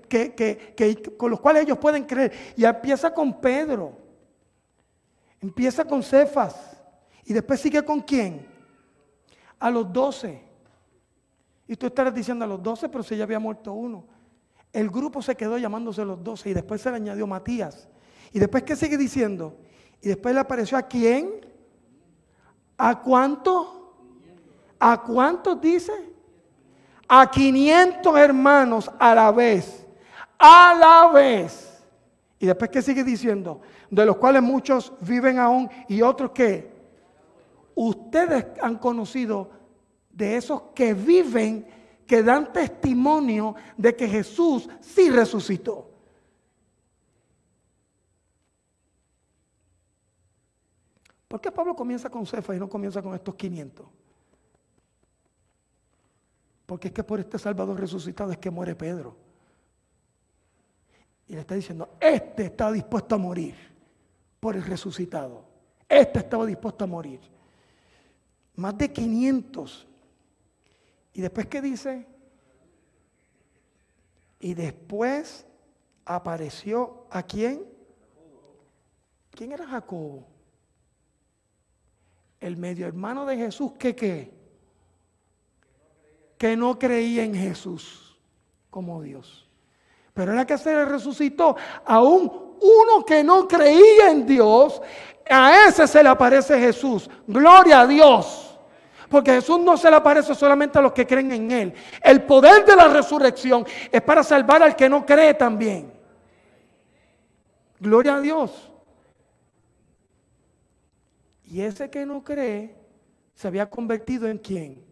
con 1.16 1.30
los 1.30 1.40
cuales 1.40 1.62
ellos 1.62 1.78
pueden 1.78 2.04
creer. 2.04 2.32
Y 2.56 2.64
empieza 2.64 3.12
con 3.12 3.40
Pedro. 3.40 3.96
Empieza 5.40 5.84
con 5.84 6.02
Cefas. 6.02 6.76
Y 7.24 7.32
después 7.32 7.60
sigue 7.60 7.84
con 7.84 8.00
quién? 8.00 8.46
A 9.58 9.70
los 9.70 9.92
doce. 9.92 10.42
Y 11.68 11.76
tú 11.76 11.86
estarás 11.86 12.14
diciendo 12.14 12.44
a 12.44 12.48
los 12.48 12.62
doce, 12.62 12.88
pero 12.88 13.02
si 13.02 13.16
ya 13.16 13.24
había 13.24 13.38
muerto 13.38 13.72
uno. 13.72 14.04
El 14.72 14.90
grupo 14.90 15.22
se 15.22 15.34
quedó 15.34 15.58
llamándose 15.58 16.04
los 16.04 16.22
doce 16.22 16.50
y 16.50 16.54
después 16.54 16.80
se 16.80 16.90
le 16.90 16.96
añadió 16.96 17.26
Matías. 17.26 17.88
Y 18.32 18.38
después, 18.38 18.62
¿qué 18.62 18.76
sigue 18.76 18.96
diciendo? 18.96 19.56
Y 20.00 20.08
después 20.08 20.34
le 20.34 20.40
apareció 20.40 20.76
a 20.76 20.82
quién? 20.82 21.46
¿A 22.76 23.00
cuánto? 23.00 23.94
¿A 24.78 25.02
cuántos 25.02 25.60
dice? 25.60 25.92
A 27.08 27.30
500 27.30 28.16
hermanos 28.18 28.90
a 28.98 29.14
la 29.14 29.32
vez. 29.32 29.85
A 30.38 30.74
la 30.74 31.12
vez. 31.12 31.84
Y 32.38 32.46
después, 32.46 32.70
¿qué 32.70 32.82
sigue 32.82 33.02
diciendo? 33.02 33.60
De 33.90 34.04
los 34.04 34.16
cuales 34.16 34.42
muchos 34.42 34.92
viven 35.00 35.38
aún 35.38 35.70
y 35.88 36.02
otros 36.02 36.30
que 36.32 36.70
ustedes 37.74 38.46
han 38.60 38.76
conocido 38.76 39.50
de 40.10 40.36
esos 40.36 40.62
que 40.74 40.94
viven 40.94 41.66
que 42.06 42.22
dan 42.22 42.52
testimonio 42.52 43.54
de 43.76 43.96
que 43.96 44.08
Jesús 44.08 44.68
sí 44.80 45.10
resucitó. 45.10 45.90
¿Por 51.28 51.40
qué 51.40 51.50
Pablo 51.50 51.74
comienza 51.74 52.08
con 52.08 52.24
Cefa 52.24 52.54
y 52.54 52.58
no 52.58 52.68
comienza 52.68 53.02
con 53.02 53.14
estos 53.14 53.34
500? 53.34 53.86
Porque 56.64 56.88
es 56.88 56.94
que 56.94 57.04
por 57.04 57.20
este 57.20 57.38
Salvador 57.38 57.78
resucitado 57.78 58.32
es 58.32 58.38
que 58.38 58.50
muere 58.50 58.74
Pedro. 58.74 59.25
Y 61.28 61.34
le 61.34 61.40
está 61.40 61.54
diciendo, 61.54 61.96
este 62.00 62.44
está 62.44 62.70
dispuesto 62.70 63.14
a 63.14 63.18
morir 63.18 63.54
por 64.38 64.54
el 64.54 64.64
resucitado. 64.64 65.44
Este 65.88 66.20
estaba 66.20 66.46
dispuesto 66.46 66.84
a 66.84 66.86
morir. 66.86 67.20
Más 68.54 68.76
de 68.78 68.92
500 68.92 69.86
y 71.16 71.22
después, 71.22 71.46
¿qué 71.46 71.62
dice? 71.62 72.06
Y 74.38 74.52
después 74.52 75.46
apareció 76.04 77.06
a 77.10 77.22
quién? 77.22 77.64
¿Quién 79.30 79.52
era 79.52 79.66
Jacobo? 79.66 80.26
El 82.38 82.58
medio 82.58 82.86
hermano 82.86 83.24
de 83.24 83.38
Jesús, 83.38 83.72
¿qué 83.78 83.96
qué? 83.96 84.30
Que 86.36 86.54
no 86.54 86.78
creía 86.78 87.24
en 87.24 87.34
Jesús 87.34 88.20
como 88.68 89.00
Dios. 89.00 89.45
Pero 90.16 90.32
era 90.32 90.46
que 90.46 90.56
se 90.56 90.82
resucitó 90.86 91.56
aún 91.84 92.56
uno 92.58 93.04
que 93.04 93.22
no 93.22 93.46
creía 93.46 94.10
en 94.10 94.24
Dios, 94.24 94.80
a 95.28 95.66
ese 95.68 95.86
se 95.86 96.02
le 96.02 96.08
aparece 96.08 96.58
Jesús. 96.58 97.10
Gloria 97.26 97.82
a 97.82 97.86
Dios. 97.86 98.58
Porque 99.10 99.32
Jesús 99.32 99.60
no 99.60 99.76
se 99.76 99.90
le 99.90 99.96
aparece 99.96 100.34
solamente 100.34 100.78
a 100.78 100.80
los 100.80 100.92
que 100.92 101.06
creen 101.06 101.32
en 101.32 101.50
Él. 101.50 101.74
El 102.02 102.22
poder 102.22 102.64
de 102.64 102.74
la 102.74 102.88
resurrección 102.88 103.66
es 103.92 104.00
para 104.00 104.22
salvar 104.22 104.62
al 104.62 104.74
que 104.74 104.88
no 104.88 105.04
cree 105.04 105.34
también. 105.34 105.92
Gloria 107.78 108.14
a 108.14 108.20
Dios. 108.22 108.72
Y 111.44 111.60
ese 111.60 111.90
que 111.90 112.06
no 112.06 112.24
cree 112.24 112.74
se 113.34 113.48
había 113.48 113.68
convertido 113.68 114.26
en 114.28 114.38
quién? 114.38 114.85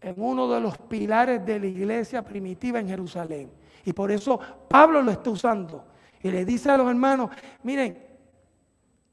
En 0.00 0.14
uno 0.16 0.48
de 0.48 0.60
los 0.60 0.78
pilares 0.78 1.44
de 1.44 1.58
la 1.58 1.66
iglesia 1.66 2.24
primitiva 2.24 2.78
en 2.78 2.88
Jerusalén. 2.88 3.50
Y 3.84 3.92
por 3.92 4.10
eso 4.10 4.38
Pablo 4.68 5.02
lo 5.02 5.10
está 5.10 5.30
usando. 5.30 5.84
Y 6.22 6.30
le 6.30 6.44
dice 6.44 6.70
a 6.70 6.76
los 6.76 6.88
hermanos, 6.88 7.30
miren, 7.62 8.06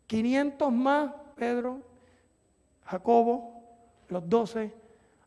500 0.08 0.72
más, 0.72 1.12
Pedro, 1.36 1.82
Jacobo, 2.86 3.64
los 4.10 4.28
doce. 4.28 4.74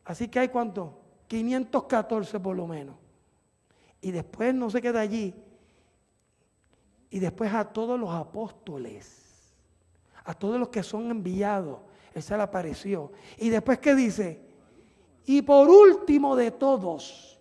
Así 0.05 0.27
que 0.27 0.39
hay 0.39 0.49
cuánto? 0.49 0.99
514 1.27 2.39
por 2.39 2.55
lo 2.55 2.67
menos. 2.67 2.95
Y 4.01 4.11
después 4.11 4.53
no 4.53 4.69
se 4.69 4.81
queda 4.81 5.01
allí. 5.01 5.35
Y 7.09 7.19
después 7.19 7.53
a 7.53 7.65
todos 7.65 7.99
los 7.99 8.11
apóstoles, 8.11 9.53
a 10.23 10.33
todos 10.33 10.59
los 10.59 10.69
que 10.69 10.83
son 10.83 11.09
enviados, 11.09 11.79
Él 12.13 12.21
se 12.21 12.37
le 12.37 12.43
apareció. 12.43 13.11
Y 13.37 13.49
después, 13.49 13.79
¿qué 13.79 13.95
dice? 13.95 14.48
Y 15.25 15.41
por 15.41 15.69
último 15.69 16.35
de 16.35 16.51
todos, 16.51 17.39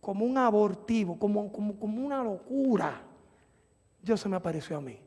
como 0.00 0.24
un 0.24 0.38
abortivo, 0.38 1.18
como, 1.18 1.52
como, 1.52 1.78
como 1.78 2.04
una 2.04 2.22
locura, 2.22 3.02
Dios 4.02 4.20
se 4.20 4.28
me 4.28 4.36
apareció 4.36 4.76
a 4.76 4.80
mí. 4.80 4.98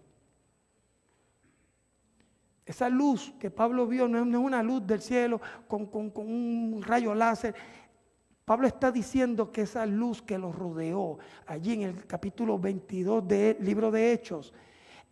Esa 2.66 2.88
luz 2.88 3.34
que 3.39 3.52
Pablo 3.52 3.86
vio 3.88 4.08
no 4.08 4.20
es, 4.20 4.38
una 4.38 4.63
luz 4.63 4.86
del 4.88 5.02
cielo 5.02 5.42
con, 5.68 5.89
un 6.16 6.82
rayo 6.86 7.13
láser. 7.13 7.54
Pablo 8.46 8.68
está 8.68 8.92
diciendo 8.92 9.52
que 9.52 9.62
esa 9.62 9.86
luz 9.86 10.22
que 10.22 10.38
los 10.38 10.56
rodeó 10.56 11.18
allí 11.46 11.74
en 11.74 11.82
el 11.82 12.08
capítulo 12.08 12.58
22 12.58 13.28
del 13.28 13.58
libro 13.60 13.92
de 13.92 14.13
Hechos, 14.13 14.54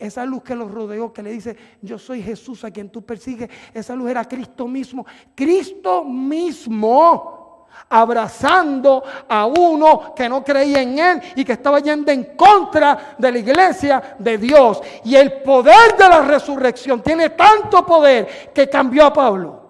esa 0.01 0.25
luz 0.25 0.43
que 0.43 0.55
los 0.55 0.71
rodeó, 0.71 1.13
que 1.13 1.21
le 1.21 1.31
dice, 1.31 1.55
yo 1.81 1.99
soy 1.99 2.23
Jesús 2.23 2.63
a 2.63 2.71
quien 2.71 2.89
tú 2.89 3.05
persigues, 3.05 3.49
esa 3.73 3.95
luz 3.95 4.09
era 4.09 4.25
Cristo 4.25 4.67
mismo. 4.67 5.05
Cristo 5.35 6.03
mismo 6.03 7.67
abrazando 7.89 9.03
a 9.27 9.45
uno 9.45 10.13
que 10.15 10.27
no 10.27 10.43
creía 10.43 10.81
en 10.81 10.97
él 10.97 11.21
y 11.35 11.45
que 11.45 11.53
estaba 11.53 11.79
yendo 11.79 12.11
en 12.11 12.35
contra 12.35 13.15
de 13.17 13.31
la 13.31 13.37
iglesia 13.37 14.15
de 14.17 14.37
Dios. 14.37 14.81
Y 15.05 15.15
el 15.15 15.41
poder 15.41 15.95
de 15.97 16.09
la 16.09 16.21
resurrección 16.21 17.01
tiene 17.01 17.29
tanto 17.29 17.85
poder 17.85 18.51
que 18.53 18.69
cambió 18.69 19.05
a 19.05 19.13
Pablo. 19.13 19.61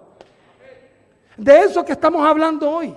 De 1.36 1.60
eso 1.60 1.84
que 1.84 1.92
estamos 1.92 2.26
hablando 2.26 2.70
hoy. 2.70 2.94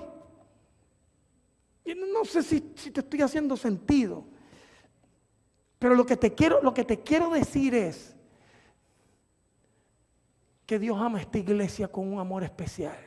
No 1.86 2.24
sé 2.24 2.42
si, 2.42 2.72
si 2.76 2.92
te 2.92 3.02
estoy 3.02 3.22
haciendo 3.22 3.58
sentido. 3.58 4.24
Pero 5.80 5.96
lo 5.96 6.06
que 6.06 6.18
te 6.18 6.34
quiero, 6.34 6.62
lo 6.62 6.74
que 6.74 6.84
te 6.84 7.02
quiero 7.02 7.30
decir 7.30 7.76
es 7.76 8.16
que 10.66 10.80
Dios 10.80 10.98
ama 11.00 11.20
a 11.20 11.22
esta 11.22 11.38
iglesia 11.38 11.88
con 11.88 12.12
un 12.12 12.20
amor 12.20 12.44
especial. 12.44 12.98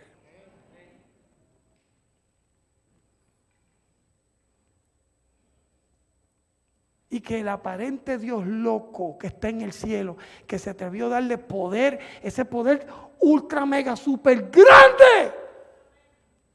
Y 7.11 7.21
que 7.21 7.41
el 7.41 7.49
aparente 7.49 8.19
Dios 8.19 8.47
loco 8.47 9.19
que 9.19 9.29
está 9.29 9.49
en 9.49 9.63
el 9.63 9.73
cielo, 9.73 10.19
que 10.47 10.59
se 10.59 10.71
atrevió 10.71 11.07
a 11.07 11.11
darle 11.11 11.39
poder, 11.39 11.99
ese 12.23 12.45
poder 12.45 12.87
ultra 13.19 13.65
mega 13.65 13.97
super 13.97 14.51
grande 14.51 15.35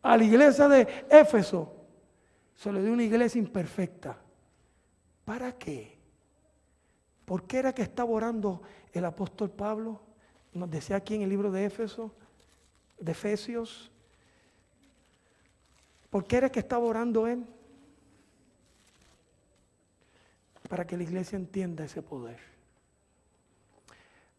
a 0.03 0.15
la 0.15 0.23
iglesia 0.23 0.67
de 0.67 1.05
Éfeso, 1.09 1.73
se 2.55 2.71
lo 2.71 2.81
dio 2.81 2.93
una 2.93 3.03
iglesia 3.03 3.39
imperfecta. 3.39 4.15
¿Para 5.25 5.57
qué? 5.57 5.92
¿Por 7.25 7.43
qué 7.43 7.59
era 7.59 7.73
que 7.73 7.81
estaba 7.81 8.09
orando 8.09 8.61
el 8.91 9.05
apóstol 9.05 9.49
Pablo? 9.49 10.01
Nos 10.53 10.69
decía 10.69 10.97
aquí 10.97 11.15
en 11.15 11.21
el 11.23 11.29
libro 11.29 11.51
de 11.51 11.65
Éfeso, 11.65 12.11
de 12.99 13.11
Efesios. 13.11 13.91
¿Por 16.09 16.25
qué 16.25 16.37
era 16.37 16.51
que 16.51 16.59
estaba 16.59 16.85
orando 16.85 17.27
él? 17.27 17.45
para 20.69 20.87
que 20.87 20.97
la 20.97 21.03
iglesia 21.03 21.35
entienda 21.35 21.85
ese 21.85 22.01
poder. 22.01 22.39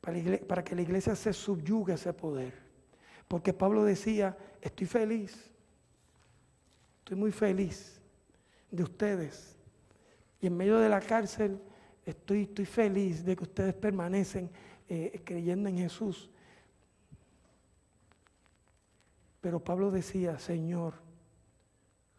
Para, 0.01 0.65
que 0.65 0.75
la 0.75 0.83
iglesia 0.83 1.15
se 1.15 1.33
subyugue 1.33 1.95
ese 1.95 2.13
poder. 2.13 2.53
Porque 3.29 3.53
Pablo 3.53 3.85
decía, 3.85 4.37
estoy 4.61 4.89
feliz 4.89 5.55
Estoy 7.05 7.19
muy 7.19 7.33
feliz 7.33 8.01
de 8.71 8.83
ustedes. 8.83 9.55
Y 10.41 10.47
en 10.47 10.57
medio 10.57 10.79
de 10.79 10.89
la 10.89 11.01
cárcel 11.01 11.61
estoy, 12.05 12.47
feliz 12.47 13.25
de 13.25 13.37
que 13.37 13.45
ustedes 13.45 13.75
permanecen 13.75 14.51
eh, 14.89 15.21
creyendo 15.25 15.69
en 15.69 15.79
Jesús. 15.79 16.31
Pero 19.41 19.63
Pablo 19.63 19.91
decía, 19.91 20.39
Señor, 20.39 20.95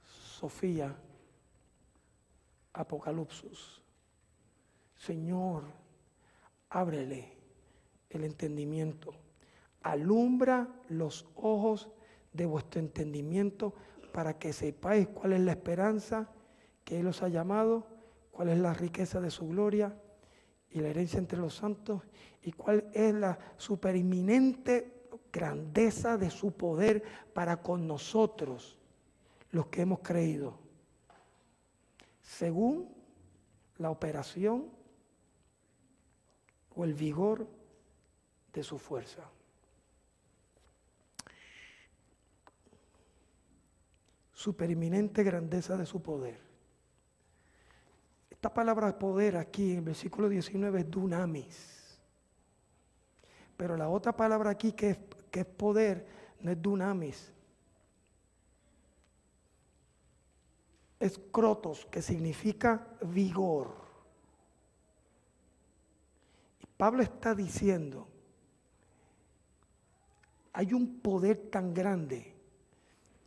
Sofía, 0.03 0.95
Apocalipsis, 2.73 3.81
Señor, 4.95 5.63
ábrele 6.69 7.33
el 8.09 8.25
entendimiento, 8.25 9.13
alumbra 9.81 10.67
los 10.89 11.25
ojos 11.35 11.89
de 12.33 12.45
vuestro 12.45 12.79
entendimiento 12.79 13.73
para 14.11 14.37
que 14.37 14.53
sepáis 14.53 15.07
cuál 15.07 15.33
es 15.33 15.41
la 15.41 15.51
esperanza 15.51 16.29
que 16.83 16.99
Él 16.99 17.07
os 17.07 17.23
ha 17.23 17.27
llamado, 17.27 17.87
cuál 18.35 18.49
es 18.49 18.57
la 18.57 18.73
riqueza 18.73 19.21
de 19.21 19.31
su 19.31 19.47
gloria 19.47 19.97
y 20.69 20.81
la 20.81 20.89
herencia 20.89 21.19
entre 21.19 21.39
los 21.39 21.55
santos 21.55 22.01
y 22.41 22.51
cuál 22.51 22.89
es 22.93 23.13
la 23.13 23.39
superinminente 23.55 25.07
grandeza 25.31 26.17
de 26.17 26.29
su 26.29 26.51
poder 26.51 27.01
para 27.33 27.61
con 27.61 27.87
nosotros, 27.87 28.77
los 29.51 29.67
que 29.67 29.83
hemos 29.83 29.99
creído, 29.99 30.59
según 32.21 32.93
la 33.77 33.89
operación 33.89 34.69
o 36.75 36.83
el 36.83 36.93
vigor 36.93 37.47
de 38.51 38.63
su 38.63 38.77
fuerza. 38.77 39.23
Supereminente 44.33 45.23
grandeza 45.23 45.77
de 45.77 45.85
su 45.85 46.01
poder. 46.01 46.54
Esta 48.45 48.53
palabra 48.53 48.99
poder 48.99 49.37
aquí 49.37 49.71
en 49.71 49.77
el 49.79 49.85
versículo 49.85 50.29
19 50.29 50.81
es 50.81 50.91
dunamis. 50.91 51.97
Pero 53.57 53.75
la 53.75 53.89
otra 53.89 54.15
palabra 54.15 54.51
aquí 54.51 54.71
que 54.73 54.91
es, 54.91 54.99
que 55.31 55.39
es 55.39 55.45
poder 55.47 56.05
no 56.41 56.51
es 56.51 56.61
dunamis. 56.61 57.33
Es 60.99 61.19
crotos, 61.31 61.87
que 61.87 62.03
significa 62.03 62.87
vigor. 63.01 63.73
Y 66.61 66.67
Pablo 66.77 67.01
está 67.01 67.33
diciendo, 67.33 68.07
hay 70.53 70.71
un 70.71 70.99
poder 70.99 71.49
tan 71.49 71.73
grande. 71.73 72.35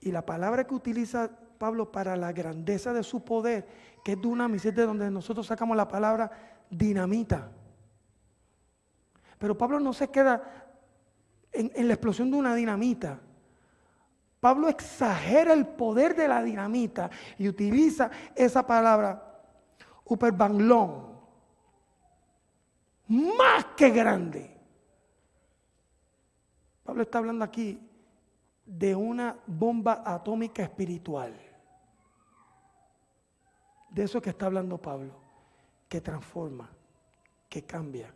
Y 0.00 0.12
la 0.12 0.24
palabra 0.24 0.64
que 0.64 0.76
utiliza 0.76 1.28
Pablo 1.59 1.90
para 1.90 2.16
la 2.16 2.33
grandeza 2.33 2.92
de 2.92 3.02
su 3.02 3.24
poder, 3.24 3.66
que 4.09 4.12
es 4.12 4.23
dunamis, 4.23 4.64
es 4.64 4.75
de 4.75 4.87
donde 4.87 5.11
nosotros 5.11 5.47
sacamos 5.47 5.77
la 5.77 5.87
palabra 5.87 6.31
dinamita. 6.71 7.51
Pero 9.37 9.59
Pablo 9.59 9.79
no 9.79 9.92
se 9.92 10.09
queda 10.09 10.73
en, 11.53 11.87
la 11.87 11.92
explosión 11.92 12.31
de 12.31 12.38
una 12.38 12.55
dinamita. 12.55 13.21
Pablo 14.40 14.66
exagera 14.71 15.53
el 15.53 15.66
poder 15.66 16.16
de 16.16 16.27
la 16.27 16.42
dinamita 16.42 17.11
y 17.37 17.51
utiliza 17.51 18.11
esa 18.35 18.66
palabra, 18.66 19.42
uperbanglón, 20.07 21.12
más 23.09 23.66
que 23.77 23.90
grande. 23.90 24.57
Pablo 26.83 27.03
está 27.03 27.18
hablando 27.18 27.44
aquí 27.44 27.79
de 28.64 28.94
una 28.94 29.37
bomba 29.47 30.03
atómica 30.03 30.62
espiritual. 30.62 31.47
De 33.90 34.03
eso 34.03 34.20
que 34.20 34.31
está 34.31 34.46
hablando 34.46 34.79
Pablo, 34.79 35.14
que 35.88 36.01
transforma, 36.01 36.70
que 37.48 37.64
cambia. 37.64 38.12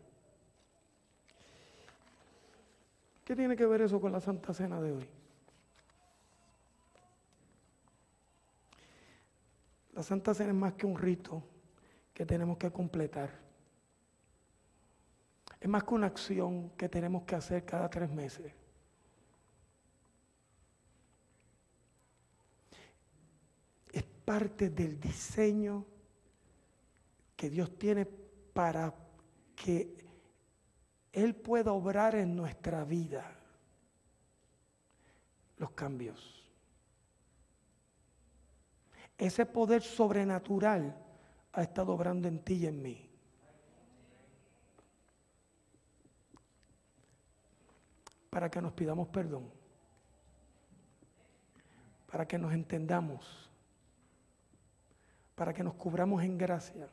¿Qué 3.24 3.36
tiene 3.36 3.56
que 3.56 3.66
ver 3.66 3.82
eso 3.82 4.00
con 4.00 4.12
la 4.12 4.20
Santa 4.20 4.52
Cena 4.52 4.80
de 4.80 4.92
hoy? 4.92 5.08
La 9.92 10.02
Santa 10.02 10.34
Cena 10.34 10.50
es 10.50 10.56
más 10.56 10.74
que 10.74 10.86
un 10.86 10.98
rito 10.98 11.42
que 12.12 12.26
tenemos 12.26 12.58
que 12.58 12.70
completar. 12.70 13.30
Es 15.60 15.68
más 15.68 15.84
que 15.84 15.94
una 15.94 16.08
acción 16.08 16.70
que 16.70 16.88
tenemos 16.88 17.22
que 17.22 17.36
hacer 17.36 17.64
cada 17.64 17.88
tres 17.88 18.10
meses. 18.10 18.52
Es 23.92 24.04
parte 24.32 24.70
del 24.70 24.98
diseño 24.98 25.84
que 27.36 27.50
Dios 27.50 27.76
tiene 27.76 28.06
para 28.06 28.94
que 29.54 29.94
Él 31.12 31.34
pueda 31.34 31.72
obrar 31.72 32.14
en 32.14 32.34
nuestra 32.34 32.82
vida 32.82 33.30
los 35.58 35.72
cambios. 35.72 36.50
Ese 39.18 39.44
poder 39.44 39.82
sobrenatural 39.82 40.96
ha 41.52 41.62
estado 41.62 41.92
obrando 41.92 42.26
en 42.26 42.42
ti 42.42 42.54
y 42.54 42.66
en 42.68 42.80
mí. 42.80 43.10
Para 48.30 48.50
que 48.50 48.62
nos 48.62 48.72
pidamos 48.72 49.08
perdón. 49.08 49.52
Para 52.10 52.26
que 52.26 52.38
nos 52.38 52.54
entendamos. 52.54 53.51
Para 55.42 55.52
que 55.52 55.64
nos 55.64 55.74
cubramos 55.74 56.22
en 56.22 56.38
gracia. 56.38 56.88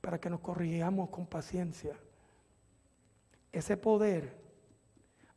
Para 0.00 0.18
que 0.18 0.28
nos 0.28 0.40
corrijamos 0.40 1.08
con 1.08 1.24
paciencia. 1.24 1.96
Ese 3.52 3.76
poder 3.76 4.36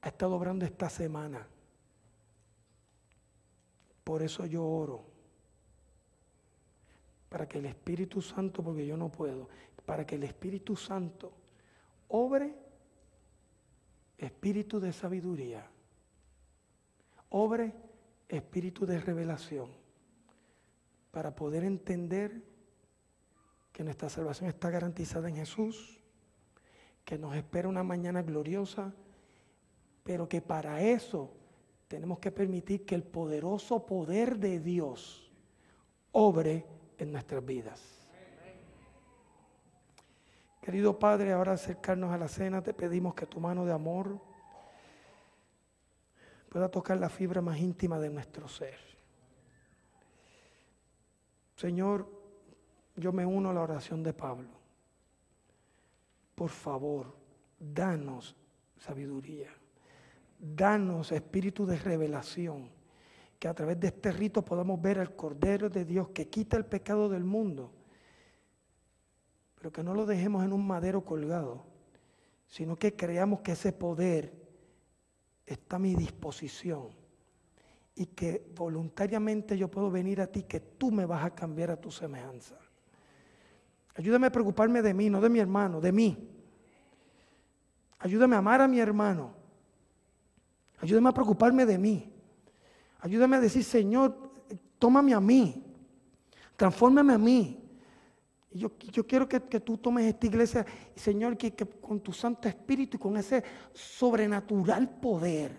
ha 0.01 0.07
estado 0.07 0.35
obrando 0.35 0.65
esta 0.65 0.89
semana. 0.89 1.45
Por 4.03 4.23
eso 4.23 4.47
yo 4.47 4.65
oro. 4.65 5.03
Para 7.29 7.47
que 7.47 7.59
el 7.59 7.67
Espíritu 7.67 8.19
Santo, 8.19 8.63
porque 8.63 8.83
yo 8.83 8.97
no 8.97 9.09
puedo, 9.09 9.49
para 9.85 10.07
que 10.07 10.15
el 10.15 10.23
Espíritu 10.23 10.75
Santo 10.75 11.31
obre 12.07 12.55
espíritu 14.17 14.79
de 14.79 14.91
sabiduría, 14.91 15.69
obre 17.29 17.71
espíritu 18.27 18.87
de 18.87 18.99
revelación, 18.99 19.82
para 21.13 21.35
poder 21.35 21.63
entender 21.63 22.41
que 23.71 23.83
nuestra 23.83 24.09
salvación 24.09 24.49
está 24.49 24.71
garantizada 24.71 25.29
en 25.29 25.35
Jesús, 25.35 26.01
que 27.05 27.19
nos 27.19 27.35
espera 27.35 27.67
una 27.69 27.83
mañana 27.83 28.23
gloriosa, 28.23 28.91
pero 30.03 30.27
que 30.27 30.41
para 30.41 30.81
eso 30.81 31.31
tenemos 31.87 32.17
que 32.17 32.31
permitir 32.31 32.83
que 32.83 32.95
el 32.95 33.03
poderoso 33.03 33.85
poder 33.85 34.39
de 34.39 34.59
Dios 34.59 35.31
obre 36.13 36.65
en 36.97 37.11
nuestras 37.11 37.45
vidas. 37.45 37.79
Querido 40.63 40.97
Padre, 40.97 41.31
ahora 41.31 41.51
acercarnos 41.51 42.11
a 42.11 42.17
la 42.17 42.27
cena, 42.27 42.63
te 42.63 42.73
pedimos 42.73 43.13
que 43.13 43.27
tu 43.27 43.39
mano 43.39 43.65
de 43.65 43.71
amor 43.71 44.19
pueda 46.49 46.69
tocar 46.69 46.97
la 46.97 47.09
fibra 47.09 47.39
más 47.39 47.59
íntima 47.59 47.99
de 47.99 48.09
nuestro 48.09 48.47
ser. 48.47 48.92
Señor, 51.55 52.07
yo 52.95 53.11
me 53.11 53.25
uno 53.25 53.49
a 53.49 53.53
la 53.53 53.61
oración 53.61 54.03
de 54.03 54.13
Pablo. 54.13 54.49
Por 56.35 56.49
favor, 56.49 57.15
danos 57.59 58.35
sabiduría 58.77 59.49
danos 60.43 61.13
espíritu 61.13 61.65
de 61.65 61.77
revelación, 61.77 62.69
que 63.39 63.47
a 63.47 63.53
través 63.53 63.79
de 63.79 63.87
este 63.87 64.11
rito 64.11 64.43
podamos 64.43 64.81
ver 64.81 64.99
al 64.99 65.15
Cordero 65.15 65.69
de 65.69 65.85
Dios 65.85 66.09
que 66.09 66.27
quita 66.27 66.57
el 66.57 66.65
pecado 66.65 67.07
del 67.07 67.23
mundo, 67.23 67.71
pero 69.55 69.71
que 69.71 69.83
no 69.83 69.93
lo 69.93 70.05
dejemos 70.05 70.43
en 70.43 70.51
un 70.51 70.67
madero 70.67 71.05
colgado, 71.05 71.65
sino 72.47 72.75
que 72.75 72.95
creamos 72.95 73.39
que 73.39 73.53
ese 73.53 73.71
poder 73.71 74.33
está 75.45 75.77
a 75.77 75.79
mi 75.79 75.95
disposición 75.95 76.89
y 77.95 78.07
que 78.07 78.51
voluntariamente 78.55 79.57
yo 79.57 79.69
puedo 79.69 79.91
venir 79.91 80.21
a 80.21 80.27
ti, 80.27 80.43
que 80.43 80.59
tú 80.59 80.91
me 80.91 81.05
vas 81.05 81.23
a 81.25 81.35
cambiar 81.35 81.71
a 81.71 81.79
tu 81.79 81.91
semejanza. 81.91 82.57
Ayúdame 83.95 84.27
a 84.27 84.31
preocuparme 84.31 84.81
de 84.81 84.93
mí, 84.93 85.09
no 85.09 85.21
de 85.21 85.29
mi 85.29 85.39
hermano, 85.39 85.79
de 85.79 85.91
mí. 85.91 86.29
Ayúdame 87.99 88.35
a 88.35 88.39
amar 88.39 88.61
a 88.61 88.67
mi 88.67 88.79
hermano 88.79 89.43
Ayúdame 90.83 91.07
a 91.07 91.13
preocuparme 91.13 91.65
de 91.65 91.77
mí. 91.77 92.11
Ayúdame 92.99 93.37
a 93.37 93.39
decir, 93.39 93.63
Señor, 93.63 94.31
tómame 94.77 95.13
a 95.13 95.21
mí. 95.21 95.63
Transfórmame 96.57 97.13
a 97.13 97.17
mí. 97.17 97.57
Yo, 98.51 98.69
yo 98.91 99.07
quiero 99.07 99.27
que, 99.29 99.39
tú 99.39 99.77
tomes 99.77 100.05
esta 100.05 100.27
iglesia, 100.27 100.65
Señor, 100.93 101.37
que, 101.37 101.53
que 101.53 101.65
con 101.65 102.01
tu 102.01 102.11
Santo 102.11 102.49
Espíritu 102.49 102.97
y 102.97 102.99
con 102.99 103.15
ese 103.15 103.41
sobrenatural 103.71 104.89
poder, 104.99 105.57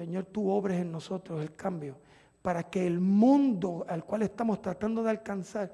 Señor, 0.00 0.24
tú 0.24 0.48
obres 0.50 0.80
en 0.80 0.90
nosotros 0.90 1.42
el 1.42 1.54
cambio 1.54 1.98
para 2.40 2.62
que 2.70 2.86
el 2.86 3.00
mundo 3.00 3.84
al 3.86 4.02
cual 4.02 4.22
estamos 4.22 4.62
tratando 4.62 5.02
de 5.02 5.10
alcanzar 5.10 5.70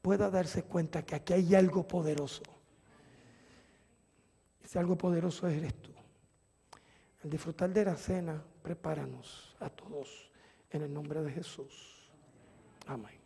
pueda 0.00 0.30
darse 0.30 0.62
cuenta 0.62 1.04
que 1.04 1.16
aquí 1.16 1.32
hay 1.32 1.56
algo 1.56 1.82
poderoso. 1.82 2.44
Ese 4.62 4.78
algo 4.78 4.96
poderoso 4.96 5.48
eres 5.48 5.74
tú. 5.74 5.90
Al 7.24 7.30
disfrutar 7.30 7.70
de 7.70 7.84
la 7.84 7.96
cena, 7.96 8.40
prepáranos 8.62 9.56
a 9.58 9.68
todos 9.68 10.30
en 10.70 10.82
el 10.82 10.94
nombre 10.94 11.20
de 11.20 11.32
Jesús. 11.32 12.08
Amén. 12.86 13.18